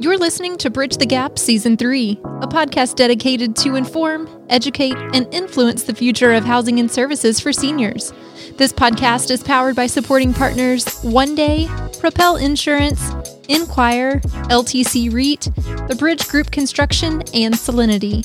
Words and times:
You're 0.00 0.16
listening 0.16 0.56
to 0.58 0.70
Bridge 0.70 0.98
the 0.98 1.06
Gap 1.06 1.40
Season 1.40 1.76
3, 1.76 2.20
a 2.40 2.46
podcast 2.46 2.94
dedicated 2.94 3.56
to 3.56 3.74
inform, 3.74 4.28
educate, 4.48 4.96
and 4.96 5.26
influence 5.34 5.82
the 5.82 5.94
future 5.94 6.32
of 6.34 6.44
housing 6.44 6.78
and 6.78 6.88
services 6.88 7.40
for 7.40 7.52
seniors. 7.52 8.12
This 8.56 8.72
podcast 8.72 9.32
is 9.32 9.42
powered 9.42 9.74
by 9.74 9.88
supporting 9.88 10.32
partners 10.32 11.00
One 11.02 11.34
Day, 11.34 11.66
Propel 11.98 12.36
Insurance, 12.36 13.10
Enquire, 13.48 14.20
LTC 14.50 15.12
REIT, 15.12 15.48
The 15.88 15.96
Bridge 15.98 16.28
Group 16.28 16.52
Construction, 16.52 17.22
and 17.34 17.54
Solinity. 17.54 18.22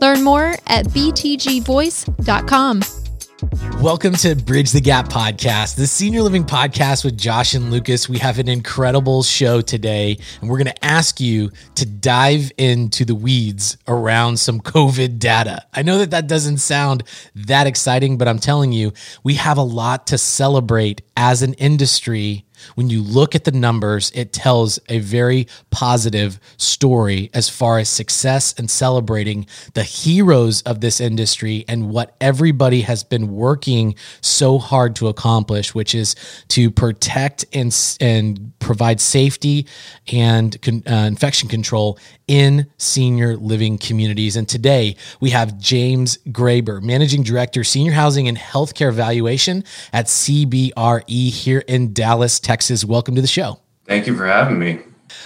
Learn 0.00 0.22
more 0.22 0.54
at 0.68 0.86
btgvoice.com. 0.86 2.82
Welcome 3.82 4.14
to 4.14 4.34
Bridge 4.34 4.70
the 4.70 4.80
Gap 4.80 5.08
podcast, 5.08 5.76
the 5.76 5.86
senior 5.86 6.22
living 6.22 6.42
podcast 6.42 7.04
with 7.04 7.18
Josh 7.18 7.52
and 7.52 7.70
Lucas. 7.70 8.08
We 8.08 8.16
have 8.18 8.38
an 8.38 8.48
incredible 8.48 9.22
show 9.22 9.60
today, 9.60 10.18
and 10.40 10.48
we're 10.48 10.56
going 10.56 10.72
to 10.74 10.84
ask 10.84 11.20
you 11.20 11.50
to 11.74 11.84
dive 11.84 12.50
into 12.56 13.04
the 13.04 13.14
weeds 13.14 13.76
around 13.86 14.38
some 14.38 14.58
COVID 14.58 15.18
data. 15.18 15.62
I 15.74 15.82
know 15.82 15.98
that 15.98 16.12
that 16.12 16.28
doesn't 16.28 16.58
sound 16.58 17.02
that 17.34 17.66
exciting, 17.66 18.16
but 18.16 18.26
I'm 18.26 18.38
telling 18.38 18.72
you, 18.72 18.94
we 19.22 19.34
have 19.34 19.58
a 19.58 19.62
lot 19.62 20.06
to 20.06 20.18
celebrate 20.18 21.02
as 21.14 21.42
an 21.42 21.52
industry 21.54 22.45
when 22.74 22.90
you 22.90 23.02
look 23.02 23.34
at 23.34 23.44
the 23.44 23.52
numbers, 23.52 24.10
it 24.14 24.32
tells 24.32 24.78
a 24.88 24.98
very 24.98 25.46
positive 25.70 26.38
story 26.56 27.30
as 27.32 27.48
far 27.48 27.78
as 27.78 27.88
success 27.88 28.54
and 28.58 28.70
celebrating 28.70 29.46
the 29.74 29.82
heroes 29.82 30.62
of 30.62 30.80
this 30.80 31.00
industry 31.00 31.64
and 31.68 31.90
what 31.90 32.16
everybody 32.20 32.82
has 32.82 33.04
been 33.04 33.32
working 33.32 33.94
so 34.20 34.58
hard 34.58 34.96
to 34.96 35.08
accomplish, 35.08 35.74
which 35.74 35.94
is 35.94 36.14
to 36.48 36.70
protect 36.70 37.44
and, 37.52 37.76
and 38.00 38.52
provide 38.58 39.00
safety 39.00 39.66
and 40.12 40.56
uh, 40.68 40.92
infection 40.92 41.48
control 41.48 41.98
in 42.26 42.66
senior 42.76 43.36
living 43.36 43.78
communities. 43.78 44.36
And 44.36 44.48
today 44.48 44.96
we 45.20 45.30
have 45.30 45.58
James 45.58 46.18
Graber, 46.28 46.82
Managing 46.82 47.22
Director, 47.22 47.62
Senior 47.62 47.92
Housing 47.92 48.26
and 48.26 48.36
Healthcare 48.36 48.92
Valuation 48.92 49.62
at 49.92 50.06
CBRE 50.06 51.30
here 51.30 51.60
in 51.68 51.92
Dallas, 51.92 52.40
Texas. 52.40 52.55
Welcome 52.84 53.14
to 53.16 53.20
the 53.20 53.26
show. 53.26 53.60
Thank 53.86 54.06
you 54.06 54.16
for 54.16 54.26
having 54.26 54.58
me. 54.58 54.80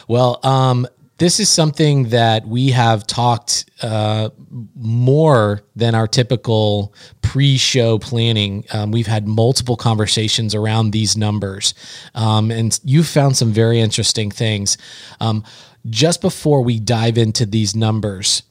Well, 0.08 0.40
um, 0.42 0.86
this 1.20 1.38
is 1.38 1.50
something 1.50 2.08
that 2.08 2.46
we 2.46 2.70
have 2.70 3.06
talked 3.06 3.68
uh, 3.82 4.30
more 4.74 5.62
than 5.76 5.94
our 5.94 6.06
typical 6.06 6.94
pre-show 7.20 7.98
planning. 7.98 8.64
Um, 8.72 8.90
we've 8.90 9.06
had 9.06 9.28
multiple 9.28 9.76
conversations 9.76 10.54
around 10.54 10.92
these 10.92 11.18
numbers, 11.18 11.74
um, 12.14 12.50
and 12.50 12.78
you 12.84 13.02
found 13.02 13.36
some 13.36 13.52
very 13.52 13.80
interesting 13.80 14.30
things. 14.30 14.78
Um, 15.20 15.44
just 15.90 16.22
before 16.22 16.62
we 16.62 16.80
dive 16.80 17.18
into 17.18 17.44
these 17.44 17.76
numbers, 17.76 18.42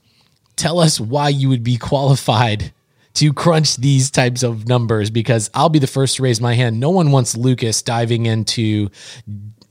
tell 0.55 0.79
us 0.79 0.99
why 0.99 1.29
you 1.29 1.49
would 1.49 1.63
be 1.63 1.77
qualified 1.91 2.71
to 3.19 3.33
crunch 3.33 3.75
these 3.75 4.09
types 4.09 4.43
of 4.43 4.69
numbers 4.69 5.09
because 5.09 5.49
I'll 5.53 5.67
be 5.67 5.79
the 5.79 5.87
first 5.87 6.15
to 6.15 6.23
raise 6.23 6.39
my 6.39 6.53
hand. 6.53 6.79
No 6.79 6.89
one 6.89 7.11
wants 7.11 7.35
Lucas 7.35 7.81
diving 7.81 8.25
into 8.25 8.89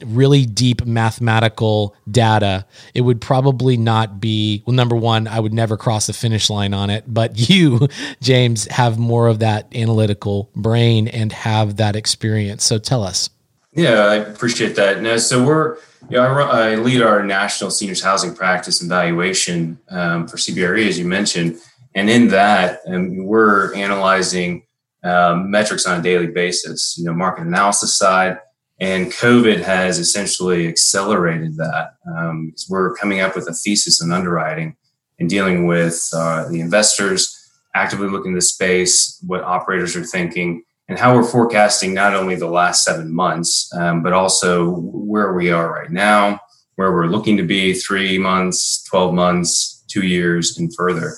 really 0.05 0.45
deep 0.45 0.85
mathematical 0.85 1.97
data, 2.11 2.67
it 2.93 3.01
would 3.01 3.23
probably 3.23 3.79
not 3.79 4.21
be 4.21 4.63
well. 4.67 4.75
Number 4.75 4.95
one, 4.95 5.27
I 5.27 5.41
would 5.41 5.55
never 5.55 5.79
cross 5.79 6.07
the 6.07 6.13
finish 6.13 6.51
line 6.51 6.75
on 6.75 6.91
it. 6.91 7.05
But 7.09 7.33
you, 7.49 7.89
James, 8.21 8.67
have 8.67 8.99
more 8.99 9.29
of 9.29 9.39
that 9.39 9.75
analytical 9.75 10.51
brain 10.55 11.09
and 11.09 11.33
have 11.33 11.79
that 11.79 11.97
experience. 11.97 12.65
So 12.65 12.79
tell 12.79 13.03
us. 13.03 13.31
Yeah, 13.73 14.05
I 14.05 14.17
appreciate 14.17 14.77
that. 14.77 15.01
Now, 15.01 15.17
so 15.17 15.43
we're 15.43 15.79
yeah, 16.11 16.21
I, 16.21 16.73
I, 16.73 16.75
lead 16.77 17.03
our 17.03 17.23
national 17.23 17.71
seniors 17.71 18.03
housing 18.03 18.35
practice 18.35 18.83
and 18.83 18.89
valuation 18.89 19.79
um, 19.89 20.29
for 20.29 20.37
CBRE, 20.37 20.87
as 20.87 20.99
you 20.99 21.07
mentioned, 21.07 21.59
and 21.95 22.09
in 22.11 22.29
that, 22.29 22.81
um, 22.87 23.25
we're 23.25 23.75
analyzing 23.75 24.65
um, 25.03 25.51
metrics 25.51 25.87
on 25.87 26.01
a 26.01 26.03
daily 26.03 26.27
basis. 26.27 26.97
You 26.99 27.05
know, 27.05 27.15
market 27.15 27.47
analysis 27.47 27.97
side, 27.97 28.39
and 28.81 29.07
COVID 29.07 29.61
has 29.63 29.99
essentially 29.99 30.69
accelerated 30.69 31.57
that. 31.57 31.95
Um, 32.17 32.55
we're 32.69 32.95
coming 32.97 33.21
up 33.21 33.35
with 33.35 33.49
a 33.49 33.53
thesis 33.53 34.03
on 34.03 34.13
underwriting 34.13 34.77
and 35.19 35.29
dealing 35.29 35.67
with 35.67 36.09
uh, 36.15 36.49
the 36.49 36.61
investors 36.61 37.35
actively 37.75 38.09
looking 38.09 38.33
at 38.33 38.37
the 38.37 38.43
space, 38.43 39.23
what 39.27 39.43
operators 39.43 39.97
are 39.97 40.05
thinking, 40.05 40.63
and 40.89 40.99
how 40.99 41.15
we're 41.15 41.25
forecasting 41.25 41.93
not 41.93 42.15
only 42.15 42.35
the 42.35 42.47
last 42.47 42.83
seven 42.83 43.15
months, 43.15 43.71
um, 43.75 44.03
but 44.03 44.13
also 44.13 44.71
where 44.71 45.33
we 45.35 45.51
are 45.51 45.71
right 45.73 45.91
now, 45.91 46.41
where 46.77 46.93
we're 46.93 47.07
looking 47.07 47.37
to 47.37 47.43
be 47.43 47.75
three 47.75 48.19
months, 48.19 48.83
12 48.85 49.15
months, 49.15 49.85
two 49.89 50.07
years, 50.07 50.59
and 50.59 50.75
further. 50.75 51.15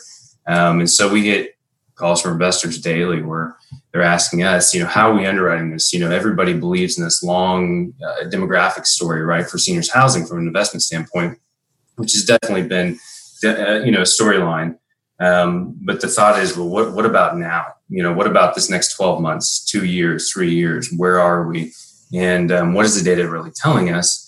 Um, 0.47 0.81
and 0.81 0.91
so 0.91 1.11
we 1.11 1.23
get 1.23 1.57
calls 1.95 2.23
from 2.23 2.33
investors 2.33 2.81
daily 2.81 3.23
where 3.23 3.57
they're 3.93 4.03
asking 4.03 4.43
us, 4.43 4.73
you 4.75 4.81
know, 4.81 4.87
how 4.87 5.11
are 5.11 5.15
we 5.15 5.27
underwriting 5.27 5.71
this? 5.71 5.93
You 5.93 6.01
know, 6.01 6.11
everybody 6.11 6.55
believes 6.55 6.99
in 6.99 7.05
this 7.05 7.23
long 7.23 7.93
uh, 8.03 8.25
demographic 8.25 8.87
story, 8.87 9.23
right, 9.23 9.47
for 9.47 9.59
seniors 9.59 9.91
housing 9.91 10.25
from 10.25 10.39
an 10.39 10.47
investment 10.47 10.83
standpoint, 10.83 11.39
which 11.97 12.13
has 12.13 12.25
definitely 12.25 12.67
been, 12.67 12.99
uh, 13.45 13.81
you 13.85 13.91
know, 13.91 14.01
a 14.01 14.05
storyline. 14.05 14.77
Um, 15.21 15.77
but 15.83 16.01
the 16.01 16.09
thought 16.09 16.39
is, 16.39 16.57
well, 16.57 16.69
what, 16.69 16.95
what 16.95 17.05
about 17.05 17.37
now? 17.37 17.67
You 17.91 18.03
know, 18.03 18.13
what 18.13 18.27
about 18.27 18.55
this 18.55 18.71
next 18.71 18.95
12 18.97 19.21
months, 19.21 19.63
two 19.63 19.85
years, 19.85 20.33
three 20.33 20.55
years? 20.55 20.91
Where 20.97 21.21
are 21.21 21.47
we? 21.47 21.73
And 22.15 22.51
um, 22.51 22.75
what 22.75 22.87
is 22.87 22.97
the 22.97 23.05
data 23.05 23.29
really 23.29 23.51
telling 23.55 23.93
us? 23.93 24.20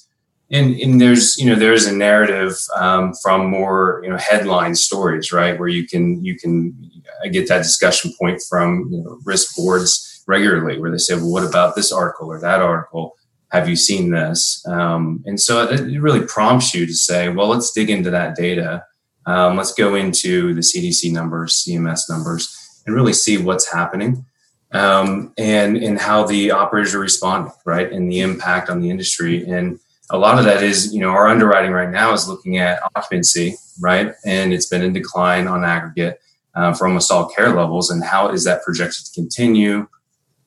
And, 0.52 0.74
and 0.76 1.00
there's, 1.00 1.38
you 1.38 1.46
know, 1.46 1.54
there's 1.54 1.86
a 1.86 1.96
narrative 1.96 2.56
um, 2.76 3.14
from 3.22 3.46
more, 3.46 4.00
you 4.04 4.10
know, 4.10 4.18
headline 4.18 4.74
stories, 4.74 5.32
right? 5.32 5.58
Where 5.58 5.68
you 5.68 5.86
can, 5.86 6.22
you 6.24 6.36
can 6.38 6.90
get 7.30 7.48
that 7.48 7.62
discussion 7.62 8.12
point 8.20 8.42
from, 8.48 8.88
you 8.90 9.02
know, 9.02 9.18
risk 9.24 9.56
boards 9.56 10.22
regularly 10.26 10.78
where 10.78 10.90
they 10.90 10.98
say, 10.98 11.14
well, 11.14 11.30
what 11.30 11.44
about 11.44 11.74
this 11.74 11.90
article 11.90 12.28
or 12.28 12.38
that 12.40 12.60
article? 12.60 13.16
Have 13.50 13.68
you 13.68 13.76
seen 13.76 14.10
this? 14.10 14.62
Um, 14.68 15.22
and 15.26 15.40
so 15.40 15.64
it 15.64 16.00
really 16.00 16.24
prompts 16.26 16.74
you 16.74 16.86
to 16.86 16.94
say, 16.94 17.28
well, 17.30 17.48
let's 17.48 17.72
dig 17.72 17.88
into 17.88 18.10
that 18.10 18.36
data 18.36 18.84
um, 19.26 19.56
let's 19.56 19.72
go 19.72 19.94
into 19.94 20.54
the 20.54 20.60
CDC 20.60 21.12
numbers, 21.12 21.64
CMS 21.66 22.08
numbers, 22.08 22.56
and 22.86 22.94
really 22.94 23.12
see 23.12 23.38
what's 23.38 23.70
happening 23.70 24.24
um, 24.72 25.32
and 25.38 25.76
and 25.76 25.98
how 25.98 26.24
the 26.24 26.50
operators 26.50 26.94
are 26.94 27.00
responding, 27.00 27.52
right, 27.64 27.92
and 27.92 28.10
the 28.10 28.20
impact 28.20 28.68
on 28.68 28.80
the 28.80 28.90
industry. 28.90 29.44
And 29.48 29.78
a 30.12 30.18
lot 30.18 30.38
of 30.38 30.44
that 30.44 30.62
is, 30.62 30.94
you 30.94 31.00
know, 31.00 31.08
our 31.08 31.26
underwriting 31.26 31.72
right 31.72 31.90
now 31.90 32.12
is 32.12 32.28
looking 32.28 32.58
at 32.58 32.80
occupancy, 32.94 33.56
right, 33.80 34.12
and 34.26 34.52
it's 34.52 34.66
been 34.66 34.82
in 34.82 34.92
decline 34.92 35.48
on 35.48 35.64
aggregate 35.64 36.20
uh, 36.54 36.74
for 36.74 36.86
almost 36.86 37.10
all 37.10 37.28
care 37.30 37.50
levels. 37.50 37.90
And 37.90 38.04
how 38.04 38.28
is 38.28 38.44
that 38.44 38.62
projected 38.62 39.06
to 39.06 39.12
continue? 39.14 39.88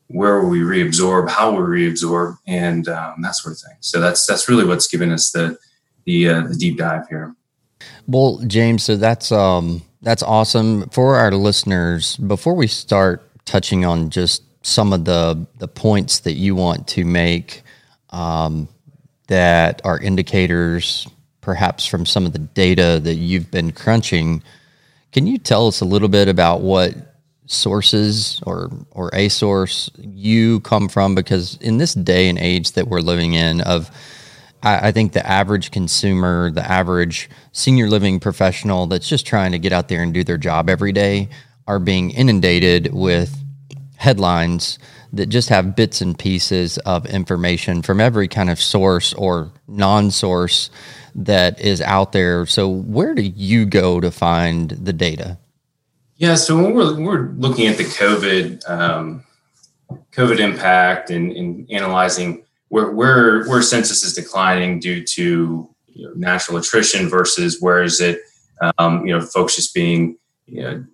Where 0.08 0.40
will 0.40 0.50
we 0.50 0.60
reabsorb? 0.60 1.30
How 1.30 1.52
will 1.52 1.64
we 1.64 1.82
reabsorb? 1.82 2.38
And 2.46 2.88
um, 2.88 3.16
that 3.24 3.36
sort 3.36 3.54
of 3.54 3.60
thing. 3.60 3.78
So 3.80 4.00
that's 4.00 4.28
that's 4.28 4.48
really 4.48 4.66
what's 4.66 4.88
given 4.88 5.12
us 5.12 5.32
the 5.32 5.58
the, 6.06 6.30
uh, 6.30 6.42
the 6.42 6.56
deep 6.56 6.78
dive 6.78 7.08
here. 7.10 7.36
Well, 8.08 8.40
James, 8.46 8.84
so 8.84 8.96
that's 8.96 9.32
um 9.32 9.82
that's 10.04 10.22
awesome 10.22 10.88
for 10.90 11.16
our 11.16 11.32
listeners. 11.32 12.18
Before 12.18 12.54
we 12.54 12.68
start 12.68 13.24
touching 13.46 13.84
on 13.84 14.12
just 14.12 14.44
some 14.62 14.94
of 14.94 15.06
the 15.06 15.48
the 15.58 15.68
points 15.68 16.20
that 16.20 16.34
you 16.34 16.54
want 16.54 16.88
to 16.90 17.04
make 17.04 17.64
um, 18.12 18.68
that 19.28 19.82
are 19.84 20.00
indicators, 20.00 21.08
perhaps 21.42 21.86
from 21.86 22.06
some 22.06 22.26
of 22.26 22.34
the 22.34 22.40
data 22.40 23.00
that 23.04 23.16
you've 23.16 23.52
been 23.52 23.72
crunching, 23.72 24.44
can 25.12 25.28
you 25.28 25.38
tell 25.38 25.68
us 25.68 25.82
a 25.82 25.86
little 25.86 26.10
bit 26.10 26.28
about 26.28 26.62
what 26.62 26.94
sources 27.48 28.42
or 28.46 28.70
or 28.92 29.10
a 29.14 29.30
source 29.30 29.90
you 29.98 30.60
come 30.62 30.90
from? 30.90 31.16
Because 31.16 31.58
in 31.62 31.78
this 31.78 31.94
day 31.94 32.28
and 32.28 32.38
age 32.38 32.74
that 32.74 32.88
we're 32.88 33.00
living 33.00 33.34
in, 33.34 33.62
of 33.62 33.90
I, 34.62 34.88
I 34.88 34.92
think 34.92 35.14
the 35.14 35.26
average 35.26 35.72
consumer, 35.72 36.52
the 36.52 36.70
average 36.70 37.30
senior 37.54 37.88
living 37.88 38.20
professional 38.20 38.88
that's 38.88 39.08
just 39.08 39.26
trying 39.26 39.54
to 39.54 39.60
get 39.60 39.72
out 39.72 39.88
there 39.88 40.02
and 40.02 40.14
do 40.14 40.24
their 40.24 40.38
job 40.38 40.70
every 40.70 40.92
day 40.92 41.30
are 41.68 41.80
being 41.80 42.12
inundated 42.12 42.94
with 42.94 43.42
headlines 43.96 44.78
that 45.16 45.28
just 45.28 45.50
have 45.50 45.76
bits 45.76 46.02
and 46.02 46.18
pieces 46.18 46.78
of 46.80 47.06
information 47.06 47.82
from 47.82 48.02
every 48.02 48.28
kind 48.28 48.50
of 48.50 48.62
source 48.62 49.14
or 49.14 49.52
non 49.68 50.12
source 50.12 50.70
that 51.16 51.60
is 51.60 51.82
out 51.82 52.12
there. 52.12 52.46
So, 52.46 52.70
where 52.70 53.16
do 53.16 53.22
you 53.22 53.66
go 53.66 54.00
to 54.00 54.12
find 54.12 54.72
the 54.72 54.94
data? 54.94 55.38
Yeah, 56.18 56.36
so 56.36 56.56
when 56.56 56.74
we're, 56.74 57.00
we're 57.00 57.30
looking 57.32 57.68
at 57.68 57.78
the 57.78 57.84
COVID 57.84 58.70
um, 58.70 59.24
COVID 60.12 60.40
impact 60.40 61.10
and, 61.10 61.32
and 61.32 61.72
analyzing 61.72 62.44
where 62.70 62.92
where 62.92 63.46
where 63.46 63.62
census 63.62 64.04
is 64.04 64.14
declining 64.14 64.80
due 64.80 65.04
to 65.04 65.70
you 65.88 66.08
know, 66.08 66.14
natural 66.16 66.58
attrition 66.58 67.08
versus 67.08 67.62
where 67.62 67.84
is 67.84 68.02
it 68.02 68.20
um, 68.78 69.06
you 69.06 69.18
know 69.18 69.22
folks 69.22 69.56
just 69.56 69.74
being 69.74 70.18
you 70.46 70.62
know, 70.62 70.86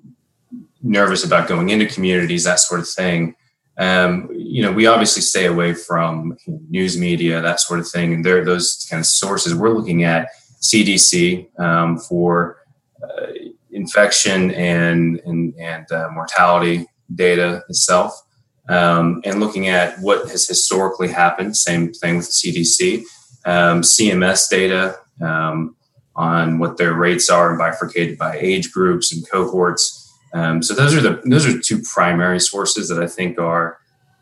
nervous 0.84 1.24
about 1.24 1.48
going 1.48 1.70
into 1.70 1.86
communities 1.86 2.44
that 2.44 2.60
sort 2.60 2.80
of 2.80 2.88
thing 2.88 3.36
um, 3.78 4.30
you 4.34 4.62
know 4.62 4.72
we 4.72 4.86
obviously 4.86 5.22
stay 5.22 5.46
away 5.46 5.74
from 5.74 6.38
news 6.70 6.98
media 6.98 7.42
that 7.42 7.60
sort 7.60 7.80
of 7.80 7.88
thing 7.88 8.14
and 8.14 8.26
there 8.26 8.44
those 8.44 8.86
kind 8.90 9.00
of 9.00 9.06
sources 9.06 9.56
we're 9.56 9.70
looking 9.70 10.04
at 10.04 10.30
CDC 10.62 11.60
um, 11.60 11.98
for 11.98 12.58
uh, 13.04 13.28
infection 13.72 14.52
and 14.52 15.20
and, 15.26 15.54
and 15.58 15.92
uh, 15.92 16.10
mortality 16.12 16.88
data 17.16 17.64
itself, 17.70 18.22
um, 18.70 19.22
and 19.26 19.40
looking 19.40 19.68
at 19.68 19.98
what 20.00 20.30
has 20.30 20.48
historically 20.48 21.08
happened. 21.08 21.58
Same 21.58 21.92
thing 21.94 22.18
with 22.18 22.30
CDC, 22.30 23.04
um, 23.46 23.82
CMS 23.82 24.50
data 24.50 24.98
um, 25.22 25.76
on 26.16 26.60
what 26.60 26.78
their 26.78 26.94
rates 26.94 27.30
are 27.30 27.50
and 27.50 27.60
bifurcated 27.60 28.18
by 28.18 28.38
age 28.40 28.72
groups 28.72 29.14
and 29.14 29.28
cohorts. 29.30 29.98
Um, 30.34 30.64
so 30.64 30.74
those 30.74 30.96
are 30.96 31.02
the 31.02 31.22
those 31.26 31.46
are 31.46 31.60
two 31.60 31.82
primary 31.94 32.40
sources 32.40 32.88
that 32.90 33.02
I 33.02 33.08
think 33.08 33.38
are 33.38 33.78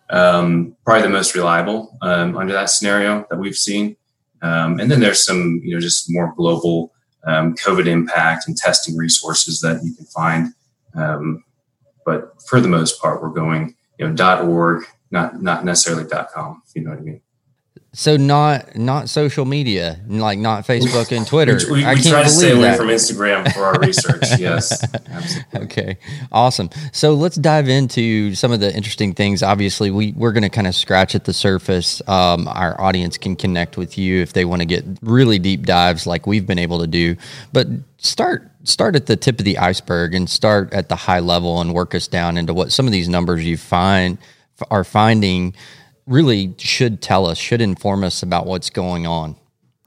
um, 0.10 0.76
probably 0.86 1.04
the 1.04 1.10
most 1.10 1.36
reliable 1.36 1.98
um, 2.02 2.36
under 2.38 2.54
that 2.54 2.70
scenario 2.70 3.26
that 3.30 3.38
we've 3.38 3.56
seen. 3.56 3.96
Um, 4.42 4.80
and 4.80 4.90
then 4.90 5.02
there's 5.02 5.24
some, 5.24 5.62
you 5.64 5.74
know, 5.74 5.82
just 5.82 6.12
more 6.12 6.34
global 6.36 6.94
um, 7.26 7.54
COVID 7.56 7.86
impact 7.86 8.48
and 8.48 8.58
testing 8.58 8.96
resources 8.98 9.60
that 9.62 9.84
you 9.84 9.94
can 9.94 10.06
find. 10.06 10.54
Um, 10.96 11.44
but 12.06 12.42
for 12.48 12.60
the 12.60 12.68
most 12.68 13.02
part, 13.02 13.22
we're 13.22 13.30
going, 13.30 13.76
you 14.00 14.10
know, 14.10 14.42
.org, 14.44 14.86
not 15.12 15.42
not 15.42 15.66
necessarily 15.66 16.10
.com, 16.34 16.64
if 16.68 16.76
you 16.76 16.82
know 16.84 16.92
what 16.92 17.00
I 17.00 17.04
mean. 17.04 17.22
So 17.92 18.18
not 18.18 18.76
not 18.76 19.10
social 19.10 19.46
media, 19.46 20.00
like 20.08 20.38
not 20.38 20.66
Facebook 20.68 21.16
and 21.16 21.26
Twitter. 21.26 21.58
we, 21.72 21.84
we, 21.84 21.96
we 21.96 22.02
try 22.02 22.22
to 22.22 22.30
stay 22.30 22.52
away 22.52 22.62
that. 22.62 22.78
from 22.78 22.88
Instagram 22.88 23.52
for 23.52 23.62
our 23.62 23.80
research. 23.80 24.24
yes. 24.40 24.84
Absolutely. 24.94 25.60
Okay. 25.62 25.98
Awesome. 26.32 26.70
So 26.94 27.16
let's 27.16 27.36
dive 27.36 27.68
into 27.68 28.36
some 28.36 28.52
of 28.52 28.60
the 28.60 28.76
interesting 28.76 29.14
things. 29.14 29.42
Obviously, 29.42 29.90
we 29.90 30.12
we're 30.12 30.34
going 30.34 30.44
to 30.44 30.50
kind 30.50 30.68
of 30.68 30.76
scratch 30.76 31.16
at 31.16 31.26
the 31.26 31.34
surface. 31.34 32.00
Um, 32.08 32.48
our 32.48 32.80
audience 32.80 33.18
can 33.18 33.36
connect 33.36 33.76
with 33.76 33.98
you 33.98 34.22
if 34.22 34.34
they 34.34 34.46
want 34.46 34.62
to 34.62 34.68
get 34.68 34.86
really 35.02 35.40
deep 35.40 35.66
dives, 35.66 36.06
like 36.06 36.28
we've 36.28 36.46
been 36.46 36.60
able 36.60 36.80
to 36.82 36.88
do. 36.88 37.16
But 37.54 37.68
start 37.98 38.52
start 38.66 38.96
at 38.96 39.08
the 39.08 39.16
tip 39.16 39.40
of 39.40 39.46
the 39.46 39.58
iceberg 39.58 40.14
and 40.14 40.30
start 40.30 40.72
at 40.74 40.90
the 40.90 40.96
high 40.96 41.22
level 41.22 41.60
and 41.60 41.74
work 41.74 41.96
us 41.96 42.08
down 42.08 42.38
into 42.38 42.54
what 42.54 42.72
some 42.72 42.86
of 42.86 42.92
these 42.92 43.10
numbers 43.10 43.44
you 43.44 43.58
find 43.58 44.20
are 44.70 44.84
finding 44.84 45.56
really 46.10 46.54
should 46.58 47.02
tell 47.02 47.26
us, 47.28 47.38
should 47.38 47.62
inform 47.62 48.04
us 48.04 48.24
about 48.24 48.46
what's 48.46 48.70
going 48.70 49.08
on? 49.08 49.36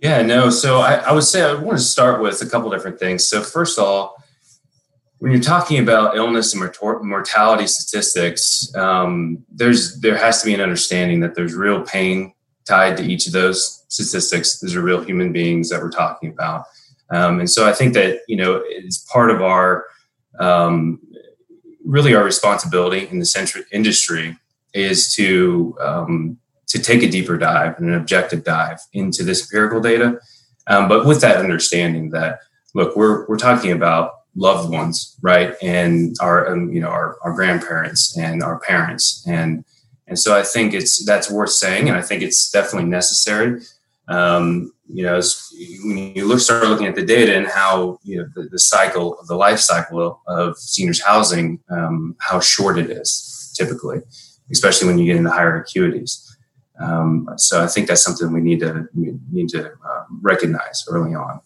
Yeah, 0.00 0.22
no. 0.22 0.50
So 0.50 0.78
I, 0.78 0.94
I 0.94 1.12
would 1.12 1.24
say 1.24 1.42
I 1.42 1.54
want 1.54 1.78
to 1.78 1.84
start 1.84 2.22
with 2.22 2.40
a 2.42 2.46
couple 2.46 2.70
different 2.70 2.98
things. 2.98 3.26
So 3.26 3.42
first 3.42 3.78
of 3.78 3.84
all, 3.84 4.16
when 5.18 5.30
you're 5.30 5.40
talking 5.40 5.78
about 5.78 6.16
illness 6.16 6.52
and 6.52 6.74
mortality 7.04 7.66
statistics, 7.68 8.74
um, 8.74 9.44
there's 9.48 10.00
there 10.00 10.16
has 10.16 10.40
to 10.40 10.46
be 10.46 10.54
an 10.54 10.60
understanding 10.60 11.20
that 11.20 11.36
there's 11.36 11.54
real 11.54 11.82
pain 11.82 12.34
tied 12.66 12.96
to 12.96 13.04
each 13.04 13.28
of 13.28 13.32
those 13.32 13.84
statistics. 13.86 14.58
These 14.58 14.74
are 14.74 14.82
real 14.82 15.00
human 15.00 15.32
beings 15.32 15.70
that 15.70 15.80
we're 15.80 15.92
talking 15.92 16.30
about, 16.30 16.64
um, 17.10 17.38
and 17.38 17.48
so 17.48 17.68
I 17.68 17.72
think 17.72 17.94
that 17.94 18.22
you 18.26 18.36
know 18.36 18.60
it's 18.66 18.98
part 18.98 19.30
of 19.30 19.42
our 19.42 19.86
um, 20.40 21.00
really 21.84 22.16
our 22.16 22.24
responsibility 22.24 23.06
in 23.06 23.20
the 23.20 23.26
centric 23.26 23.66
industry 23.70 24.36
is 24.74 25.14
to 25.14 25.76
um, 25.80 26.38
to 26.68 26.78
take 26.80 27.02
a 27.02 27.10
deeper 27.10 27.36
dive 27.36 27.76
and 27.78 27.88
an 27.88 27.94
objective 27.94 28.44
dive 28.44 28.78
into 28.92 29.22
this 29.22 29.42
empirical 29.42 29.80
data, 29.80 30.18
um, 30.66 30.88
but 30.88 31.06
with 31.06 31.20
that 31.20 31.36
understanding 31.36 32.10
that 32.10 32.40
look, 32.74 32.96
we're 32.96 33.26
we're 33.26 33.38
talking 33.38 33.72
about 33.72 34.12
loved 34.34 34.70
ones, 34.70 35.16
right, 35.22 35.54
and 35.62 36.16
our 36.20 36.52
um, 36.52 36.72
you 36.72 36.80
know 36.80 36.88
our, 36.88 37.18
our 37.22 37.32
grandparents 37.34 38.16
and 38.16 38.42
our 38.42 38.58
parents, 38.60 39.24
and 39.26 39.64
and 40.06 40.18
so 40.18 40.36
I 40.36 40.42
think 40.42 40.74
it's 40.74 41.04
that's 41.04 41.30
worth 41.30 41.50
saying, 41.50 41.88
and 41.88 41.96
I 41.96 42.02
think 42.02 42.22
it's 42.22 42.50
definitely 42.50 42.88
necessary. 42.88 43.60
Um, 44.08 44.72
you 44.88 45.04
know, 45.04 45.20
when 45.84 46.14
you 46.14 46.26
look 46.26 46.40
start 46.40 46.64
looking 46.64 46.86
at 46.86 46.94
the 46.94 47.04
data 47.04 47.36
and 47.36 47.46
how 47.46 47.98
you 48.02 48.18
know 48.18 48.28
the, 48.34 48.48
the 48.48 48.58
cycle 48.58 49.18
of 49.18 49.26
the 49.26 49.36
life 49.36 49.58
cycle 49.58 50.20
of 50.26 50.58
seniors 50.58 51.00
housing, 51.02 51.60
um, 51.70 52.16
how 52.20 52.40
short 52.40 52.78
it 52.78 52.90
is 52.90 53.54
typically 53.56 54.00
especially 54.52 54.88
when 54.88 54.98
you 54.98 55.06
get 55.06 55.16
into 55.16 55.30
higher 55.30 55.64
acuities. 55.64 56.28
Um, 56.80 57.28
so 57.36 57.62
I 57.62 57.66
think 57.66 57.88
that's 57.88 58.02
something 58.02 58.32
we 58.32 58.40
need 58.40 58.60
to 58.60 58.88
we 58.94 59.14
need 59.30 59.48
to 59.50 59.66
uh, 59.66 60.04
recognize 60.20 60.84
early 60.88 61.14
on. 61.14 61.40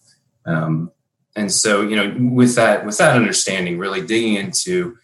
Um, 0.45 0.91
and 1.35 1.51
so 1.51 1.81
you 1.81 1.95
know, 1.95 2.15
with 2.33 2.55
that 2.55 2.85
with 2.85 2.97
that 2.97 3.15
understanding, 3.15 3.77
really 3.77 4.05
digging 4.05 4.35
into 4.35 4.97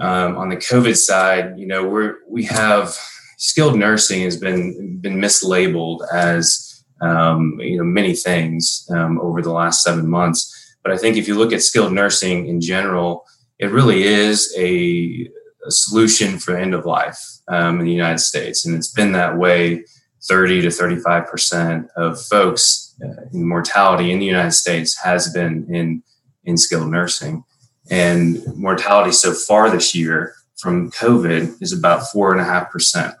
um, 0.00 0.36
on 0.36 0.48
the 0.48 0.56
COVID 0.56 0.96
side, 0.96 1.58
you 1.58 1.66
know, 1.66 1.86
we're 1.86 2.16
we 2.28 2.44
have 2.44 2.96
skilled 3.38 3.78
nursing 3.78 4.22
has 4.22 4.36
been 4.36 4.98
been 4.98 5.18
mislabeled 5.18 6.00
as 6.12 6.84
um, 7.00 7.58
you 7.60 7.76
know 7.76 7.84
many 7.84 8.14
things 8.14 8.88
um, 8.94 9.20
over 9.20 9.42
the 9.42 9.52
last 9.52 9.82
seven 9.82 10.08
months. 10.08 10.50
But 10.82 10.92
I 10.92 10.96
think 10.96 11.16
if 11.16 11.26
you 11.28 11.34
look 11.36 11.52
at 11.52 11.62
skilled 11.62 11.92
nursing 11.92 12.46
in 12.46 12.60
general, 12.60 13.26
it 13.58 13.66
really 13.66 14.02
is 14.02 14.54
a, 14.56 15.28
a 15.66 15.70
solution 15.70 16.38
for 16.38 16.56
end 16.56 16.74
of 16.74 16.86
life 16.86 17.18
um, 17.48 17.80
in 17.80 17.86
the 17.86 17.92
United 17.92 18.18
States, 18.18 18.64
and 18.64 18.74
it's 18.74 18.92
been 18.92 19.12
that 19.12 19.36
way. 19.36 19.84
30 20.26 20.62
to 20.62 20.70
35 20.70 21.26
percent 21.26 21.90
of 21.96 22.18
folks 22.18 22.94
uh, 23.04 23.26
in 23.34 23.46
mortality 23.46 24.10
in 24.10 24.18
the 24.18 24.24
United 24.24 24.52
States 24.52 24.96
has 25.04 25.30
been 25.30 25.66
in 25.68 26.02
in 26.44 26.56
skilled 26.56 26.90
nursing, 26.90 27.44
and 27.90 28.42
mortality 28.56 29.12
so 29.12 29.34
far 29.34 29.70
this 29.70 29.94
year 29.94 30.34
from 30.56 30.90
COVID 30.92 31.60
is 31.60 31.72
about 31.72 32.10
four 32.10 32.32
and 32.32 32.40
a 32.40 32.44
half 32.44 32.70
percent 32.70 33.14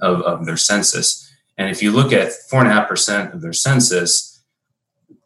of, 0.00 0.22
of 0.22 0.46
their 0.46 0.56
census. 0.56 1.28
And 1.58 1.70
if 1.70 1.82
you 1.82 1.92
look 1.92 2.12
at 2.12 2.32
four 2.48 2.60
and 2.60 2.68
a 2.68 2.72
half 2.72 2.88
percent 2.88 3.34
of 3.34 3.40
their 3.40 3.52
census, 3.52 4.42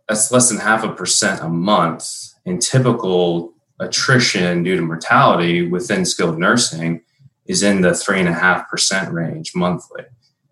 that's 0.08 0.32
less 0.32 0.48
than 0.48 0.58
half 0.58 0.84
a 0.84 0.92
percent 0.92 1.42
a 1.42 1.48
month. 1.48 2.08
And 2.44 2.62
typical 2.62 3.54
attrition 3.80 4.62
due 4.62 4.76
to 4.76 4.82
mortality 4.82 5.68
within 5.68 6.04
skilled 6.04 6.38
nursing 6.38 7.02
is 7.46 7.62
in 7.62 7.80
the 7.80 7.94
three 7.94 8.18
and 8.18 8.28
a 8.28 8.32
half 8.32 8.68
percent 8.68 9.12
range 9.12 9.54
monthly. 9.54 10.04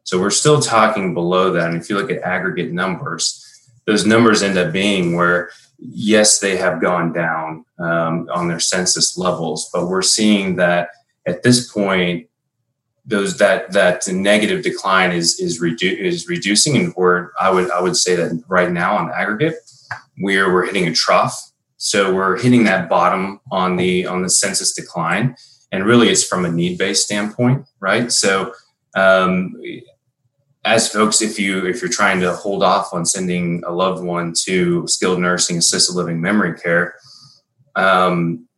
So 0.05 0.21
we're 0.21 0.31
still 0.31 0.61
talking 0.61 1.15
below 1.15 1.53
that. 1.53 1.69
And 1.69 1.81
if 1.81 1.89
you 1.89 1.97
look 1.97 2.11
at 2.11 2.23
aggregate 2.23 2.73
numbers, 2.73 3.41
those 3.87 4.07
numbers 4.07 4.43
end 4.43 4.59
up 4.59 4.73
being 4.73 5.17
where, 5.17 5.51
yes, 5.79 6.39
they 6.39 6.57
have 6.57 6.81
gone 6.81 7.13
down 7.13 7.65
um, 7.79 8.29
on 8.33 8.49
their 8.49 8.61
census 8.61 9.17
levels, 9.17 9.71
but 9.73 9.89
we're 9.89 10.03
seeing 10.03 10.57
that 10.57 10.91
at 11.27 11.43
this 11.43 11.71
point, 11.73 12.29
those 13.07 13.37
that 13.39 13.73
that 13.73 14.07
negative 14.09 14.63
decline 14.63 15.13
is 15.13 15.39
is 15.39 15.61
redu- 15.61 15.99
is 15.99 16.27
reducing, 16.27 16.77
and 16.77 16.95
we're 16.97 17.31
I 17.39 17.51
would 17.51 17.71
I 17.71 17.81
would 17.81 17.97
say 17.97 18.17
that 18.17 18.43
right 18.49 18.71
now 18.71 18.97
on 18.97 19.11
aggregate, 19.11 19.57
we're 20.19 20.51
we're 20.53 20.65
hitting 20.65 20.89
a 20.89 20.95
trough. 20.95 21.53
So 21.85 22.15
we're 22.15 22.39
hitting 22.39 22.65
that 22.65 22.89
bottom 22.89 23.41
on 23.53 23.77
the 23.77 24.07
on 24.07 24.23
the 24.23 24.31
census 24.31 24.73
decline 24.73 25.37
and 25.71 25.85
really 25.85 26.09
it's 26.09 26.25
from 26.25 26.47
a 26.47 26.51
need 26.51 26.79
based 26.79 27.05
standpoint, 27.05 27.67
right? 27.79 28.11
So, 28.11 28.55
um, 28.97 29.55
as 30.65 30.89
folks, 30.89 31.21
if 31.21 31.39
you 31.39 31.67
if 31.67 31.83
you're 31.83 31.91
trying 31.91 32.21
to 32.21 32.33
hold 32.33 32.63
off 32.63 32.95
on 32.95 33.05
sending 33.05 33.63
a 33.67 33.71
loved 33.71 34.03
one 34.03 34.33
to 34.45 34.89
skilled 34.89 35.21
nursing, 35.21 35.59
assisted 35.59 35.95
living, 35.95 36.23
memory 36.23 36.59
care, 36.59 36.95
um, 37.77 38.49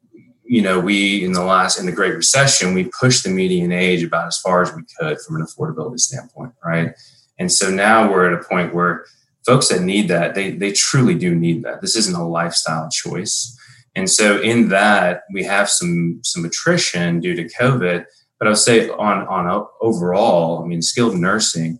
you 0.44 0.62
know, 0.62 0.78
we 0.78 1.24
in 1.24 1.32
the 1.32 1.42
last 1.42 1.80
in 1.80 1.86
the 1.86 1.90
Great 1.90 2.14
Recession, 2.14 2.74
we 2.74 2.90
pushed 3.00 3.24
the 3.24 3.30
median 3.30 3.72
age 3.72 4.04
about 4.04 4.28
as 4.28 4.38
far 4.38 4.62
as 4.62 4.72
we 4.72 4.82
could 5.00 5.18
from 5.22 5.34
an 5.34 5.42
affordability 5.44 5.98
standpoint, 5.98 6.52
right? 6.64 6.94
And 7.40 7.50
so 7.50 7.70
now 7.70 8.08
we're 8.08 8.32
at 8.32 8.40
a 8.40 8.44
point 8.48 8.72
where 8.72 9.04
folks 9.46 9.68
that 9.68 9.82
need 9.82 10.08
that, 10.08 10.34
they 10.34 10.50
they 10.50 10.72
truly 10.72 11.14
do 11.14 11.34
need 11.34 11.62
that. 11.62 11.80
This 11.80 11.96
isn't 11.96 12.16
a 12.16 12.28
lifestyle 12.28 12.88
choice. 12.90 13.56
And 13.94 14.10
so 14.10 14.40
in 14.42 14.68
that 14.68 15.22
we 15.32 15.44
have 15.44 15.70
some 15.70 16.20
some 16.22 16.44
attrition 16.44 17.20
due 17.20 17.34
to 17.36 17.44
COVID. 17.44 18.04
But 18.38 18.48
I 18.48 18.50
would 18.50 18.58
say 18.58 18.90
on 18.90 19.26
on 19.28 19.66
overall, 19.80 20.62
I 20.62 20.66
mean, 20.66 20.82
skilled 20.82 21.16
nursing, 21.16 21.78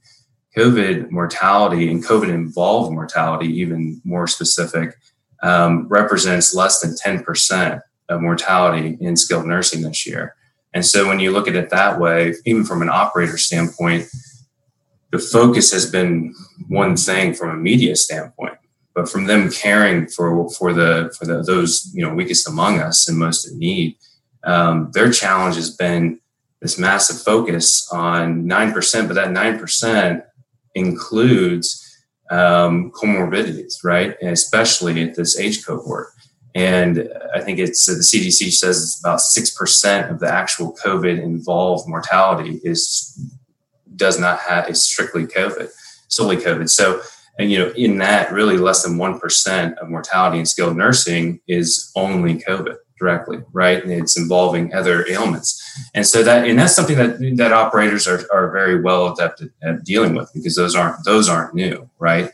COVID 0.57 1.11
mortality 1.11 1.91
and 1.91 2.03
COVID 2.03 2.31
involved 2.31 2.93
mortality, 2.93 3.49
even 3.61 4.01
more 4.05 4.27
specific, 4.27 4.97
um, 5.43 5.87
represents 5.89 6.55
less 6.55 6.81
than 6.81 6.97
ten 6.97 7.23
percent 7.23 7.83
of 8.09 8.23
mortality 8.23 8.97
in 9.01 9.17
skilled 9.17 9.47
nursing 9.47 9.83
this 9.83 10.07
year. 10.07 10.35
And 10.73 10.85
so 10.85 11.07
when 11.09 11.21
you 11.21 11.33
look 11.33 11.49
at 11.49 11.57
it 11.57 11.71
that 11.71 11.99
way, 11.99 12.35
even 12.45 12.65
from 12.65 12.81
an 12.83 12.89
operator 12.89 13.37
standpoint, 13.37 14.07
the 15.17 15.23
focus 15.23 15.73
has 15.73 15.91
been 15.91 16.35
one 16.69 16.97
thing 16.97 17.35
from 17.35 17.51
a 17.51 17.57
media 17.57 17.97
standpoint 17.97 18.59
but 18.97 19.11
from 19.11 19.27
them 19.27 19.51
caring 19.51 20.09
for 20.09 20.49
for 20.51 20.73
the 20.73 21.15
for 21.17 21.27
the, 21.27 21.43
those 21.43 21.93
you 21.95 22.03
know 22.03 22.13
weakest 22.13 22.49
among 22.49 22.81
us 22.81 23.07
and 23.07 23.19
most 23.19 23.47
in 23.47 23.59
need, 23.59 23.97
um, 24.43 24.91
their 24.95 25.13
challenge 25.13 25.55
has 25.55 25.71
been 25.71 26.19
this 26.63 26.79
massive 26.79 27.21
focus 27.23 27.87
on 27.93 28.47
nine 28.47 28.73
percent, 28.73 29.07
but 29.07 29.15
that 29.15 29.31
nine 29.31 29.59
percent 29.59 30.25
includes 30.75 31.83
um, 32.31 32.91
comorbidities, 32.91 33.85
right? 33.85 34.17
And 34.23 34.31
especially 34.31 35.03
at 35.03 35.15
this 35.15 35.39
age 35.39 35.65
cohort. 35.65 36.09
And 36.55 37.11
I 37.35 37.43
think 37.43 37.59
it's 37.59 37.85
the 37.85 37.97
CDC 37.97 38.51
says 38.53 38.83
it's 38.83 38.99
about 38.99 39.21
six 39.21 39.51
percent 39.51 40.11
of 40.11 40.21
the 40.21 40.33
actual 40.33 40.75
COVID 40.83 41.23
involved 41.23 41.87
mortality 41.87 42.63
is 42.65 43.21
does 43.97 44.19
not 44.19 44.39
have 44.41 44.69
is 44.69 44.83
strictly 44.83 45.27
COVID, 45.27 45.69
solely 46.09 46.37
COVID. 46.37 46.69
So 46.69 47.01
And 47.39 47.51
you 47.51 47.59
know, 47.59 47.71
in 47.77 47.99
that, 47.99 48.33
really 48.33 48.57
less 48.57 48.83
than 48.83 48.99
one 48.99 49.19
percent 49.21 49.79
of 49.79 49.89
mortality 49.89 50.39
in 50.39 50.47
skilled 50.47 50.77
nursing 50.77 51.41
is 51.47 51.91
only 51.95 52.39
COVID 52.39 52.77
directly, 52.99 53.39
right? 53.53 53.83
And 53.83 53.93
it's 53.93 54.19
involving 54.19 54.73
other 54.75 55.07
ailments. 55.09 55.63
And 55.95 56.07
so 56.07 56.23
that 56.23 56.47
and 56.49 56.59
that's 56.59 56.75
something 56.75 56.97
that 56.97 57.19
that 57.37 57.53
operators 57.53 58.07
are, 58.07 58.25
are 58.33 58.51
very 58.51 58.81
well 58.81 59.13
adept 59.13 59.43
at, 59.63 59.85
dealing 59.85 60.15
with 60.15 60.31
because 60.33 60.57
those 60.57 60.75
aren't 60.75 61.05
those 61.05 61.29
aren't 61.29 61.55
new, 61.55 61.89
right? 61.99 62.31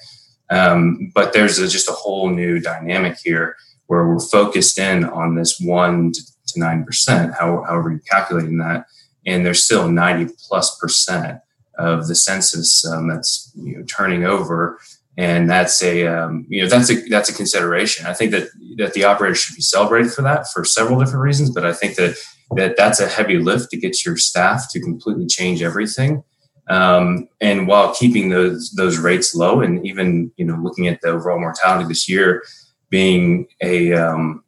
Um, 0.50 1.10
but 1.14 1.32
there's 1.32 1.58
a, 1.58 1.66
just 1.66 1.88
a 1.88 1.92
whole 1.92 2.28
new 2.28 2.60
dynamic 2.60 3.16
here 3.22 3.56
where 3.86 4.06
we're 4.06 4.20
focused 4.20 4.78
in 4.78 5.04
on 5.04 5.34
this 5.34 5.58
one 5.60 6.12
to 6.12 6.60
nine 6.60 6.84
percent, 6.84 7.34
however 7.34 7.90
you're 7.90 8.00
calculating 8.00 8.58
that, 8.58 8.86
and 9.26 9.44
there's 9.44 9.64
still 9.64 9.88
90 9.88 10.32
plus 10.48 10.78
percent 10.78 11.40
of 11.78 12.06
the 12.08 12.14
census 12.14 12.86
um, 12.86 13.08
that's 13.08 13.52
you 13.56 13.78
know, 13.78 13.84
turning 13.84 14.24
over 14.24 14.78
and 15.18 15.50
that's 15.50 15.82
a 15.82 16.06
um, 16.06 16.46
you 16.48 16.62
know 16.62 16.68
that's 16.68 16.90
a 16.90 16.94
that's 17.08 17.28
a 17.28 17.34
consideration. 17.34 18.06
I 18.06 18.14
think 18.14 18.30
that 18.30 18.48
that 18.78 18.94
the 18.94 19.04
operator 19.04 19.34
should 19.34 19.56
be 19.56 19.62
celebrated 19.62 20.12
for 20.12 20.22
that 20.22 20.50
for 20.50 20.64
several 20.64 20.98
different 20.98 21.22
reasons, 21.22 21.50
but 21.50 21.66
I 21.66 21.72
think 21.72 21.96
that 21.96 22.16
that 22.56 22.76
that's 22.76 23.00
a 23.00 23.08
heavy 23.08 23.38
lift 23.38 23.70
to 23.70 23.76
get 23.76 24.04
your 24.04 24.16
staff 24.16 24.70
to 24.72 24.80
completely 24.80 25.26
change 25.26 25.62
everything, 25.62 26.24
um, 26.68 27.28
and 27.40 27.68
while 27.68 27.94
keeping 27.94 28.30
those 28.30 28.70
those 28.72 28.98
rates 28.98 29.34
low, 29.34 29.60
and 29.60 29.86
even 29.86 30.32
you 30.36 30.46
know 30.46 30.56
looking 30.56 30.88
at 30.88 31.00
the 31.02 31.08
overall 31.08 31.38
mortality 31.38 31.86
this 31.86 32.08
year 32.08 32.42
being 32.88 33.46
a 33.62 33.92
um, 33.92 34.42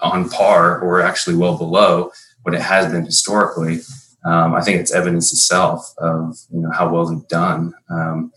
on 0.00 0.28
par 0.28 0.80
or 0.80 1.00
actually 1.00 1.36
well 1.36 1.56
below 1.56 2.10
what 2.42 2.54
it 2.54 2.60
has 2.60 2.90
been 2.92 3.06
historically. 3.06 3.80
Um, 4.24 4.54
I 4.54 4.60
think 4.60 4.80
it's 4.80 4.92
evidence 4.92 5.32
itself 5.32 5.94
of 5.98 6.38
you 6.52 6.60
know 6.60 6.70
how 6.70 6.92
well 6.92 7.06
they've 7.06 7.28
done. 7.28 7.74
Um, 7.88 8.32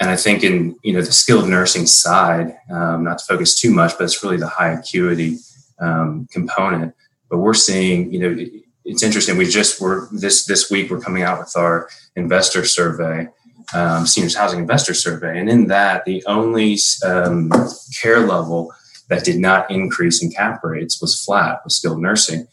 and 0.00 0.10
I 0.10 0.16
think 0.16 0.42
in 0.42 0.76
you 0.82 0.92
know 0.92 1.02
the 1.02 1.12
skilled 1.12 1.48
nursing 1.48 1.86
side, 1.86 2.56
um, 2.70 3.04
not 3.04 3.18
to 3.18 3.24
focus 3.24 3.58
too 3.58 3.70
much, 3.70 3.96
but 3.96 4.04
it's 4.04 4.22
really 4.22 4.36
the 4.36 4.48
high 4.48 4.72
acuity 4.72 5.38
um, 5.80 6.26
component. 6.32 6.94
But 7.30 7.38
we're 7.38 7.54
seeing, 7.54 8.12
you 8.12 8.18
know, 8.18 8.46
it's 8.84 9.02
interesting. 9.02 9.36
We 9.36 9.46
just 9.46 9.80
were 9.80 10.08
this 10.10 10.46
this 10.46 10.70
week 10.70 10.90
we're 10.90 11.00
coming 11.00 11.22
out 11.22 11.38
with 11.38 11.56
our 11.56 11.88
investor 12.16 12.64
survey, 12.64 13.28
um, 13.74 14.06
seniors 14.06 14.34
housing 14.34 14.58
investor 14.58 14.92
survey, 14.92 15.38
and 15.38 15.48
in 15.48 15.68
that 15.68 16.04
the 16.04 16.24
only 16.26 16.78
um, 17.04 17.52
care 18.00 18.26
level 18.26 18.72
that 19.08 19.24
did 19.24 19.38
not 19.38 19.70
increase 19.70 20.20
in 20.20 20.32
cap 20.32 20.64
rates 20.64 21.00
was 21.00 21.22
flat 21.22 21.60
with 21.62 21.72
skilled 21.72 22.00
nursing, 22.00 22.48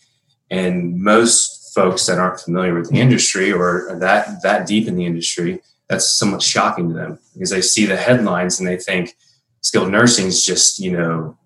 and 0.52 1.02
most 1.02 1.59
folks 1.74 2.06
that 2.06 2.18
aren't 2.18 2.40
familiar 2.40 2.74
with 2.74 2.90
the 2.90 3.00
industry 3.00 3.52
or 3.52 3.98
that 4.00 4.42
that 4.44 4.68
deep 4.68 4.88
in 4.88 4.96
the 4.96 5.06
industry 5.06 5.62
that's 5.88 6.18
somewhat 6.18 6.42
shocking 6.42 6.90
to 6.90 6.94
them 6.94 7.20
because 7.34 7.50
they 7.50 7.62
see 7.62 7.86
the 7.86 7.98
headlines 7.98 8.60
and 8.60 8.68
they 8.68 8.78
think 8.78 9.16
skilled 9.62 9.92
nursing 9.92 10.28
is 10.28 10.46
just 10.46 10.80
you 10.80 10.92
know 10.92 11.38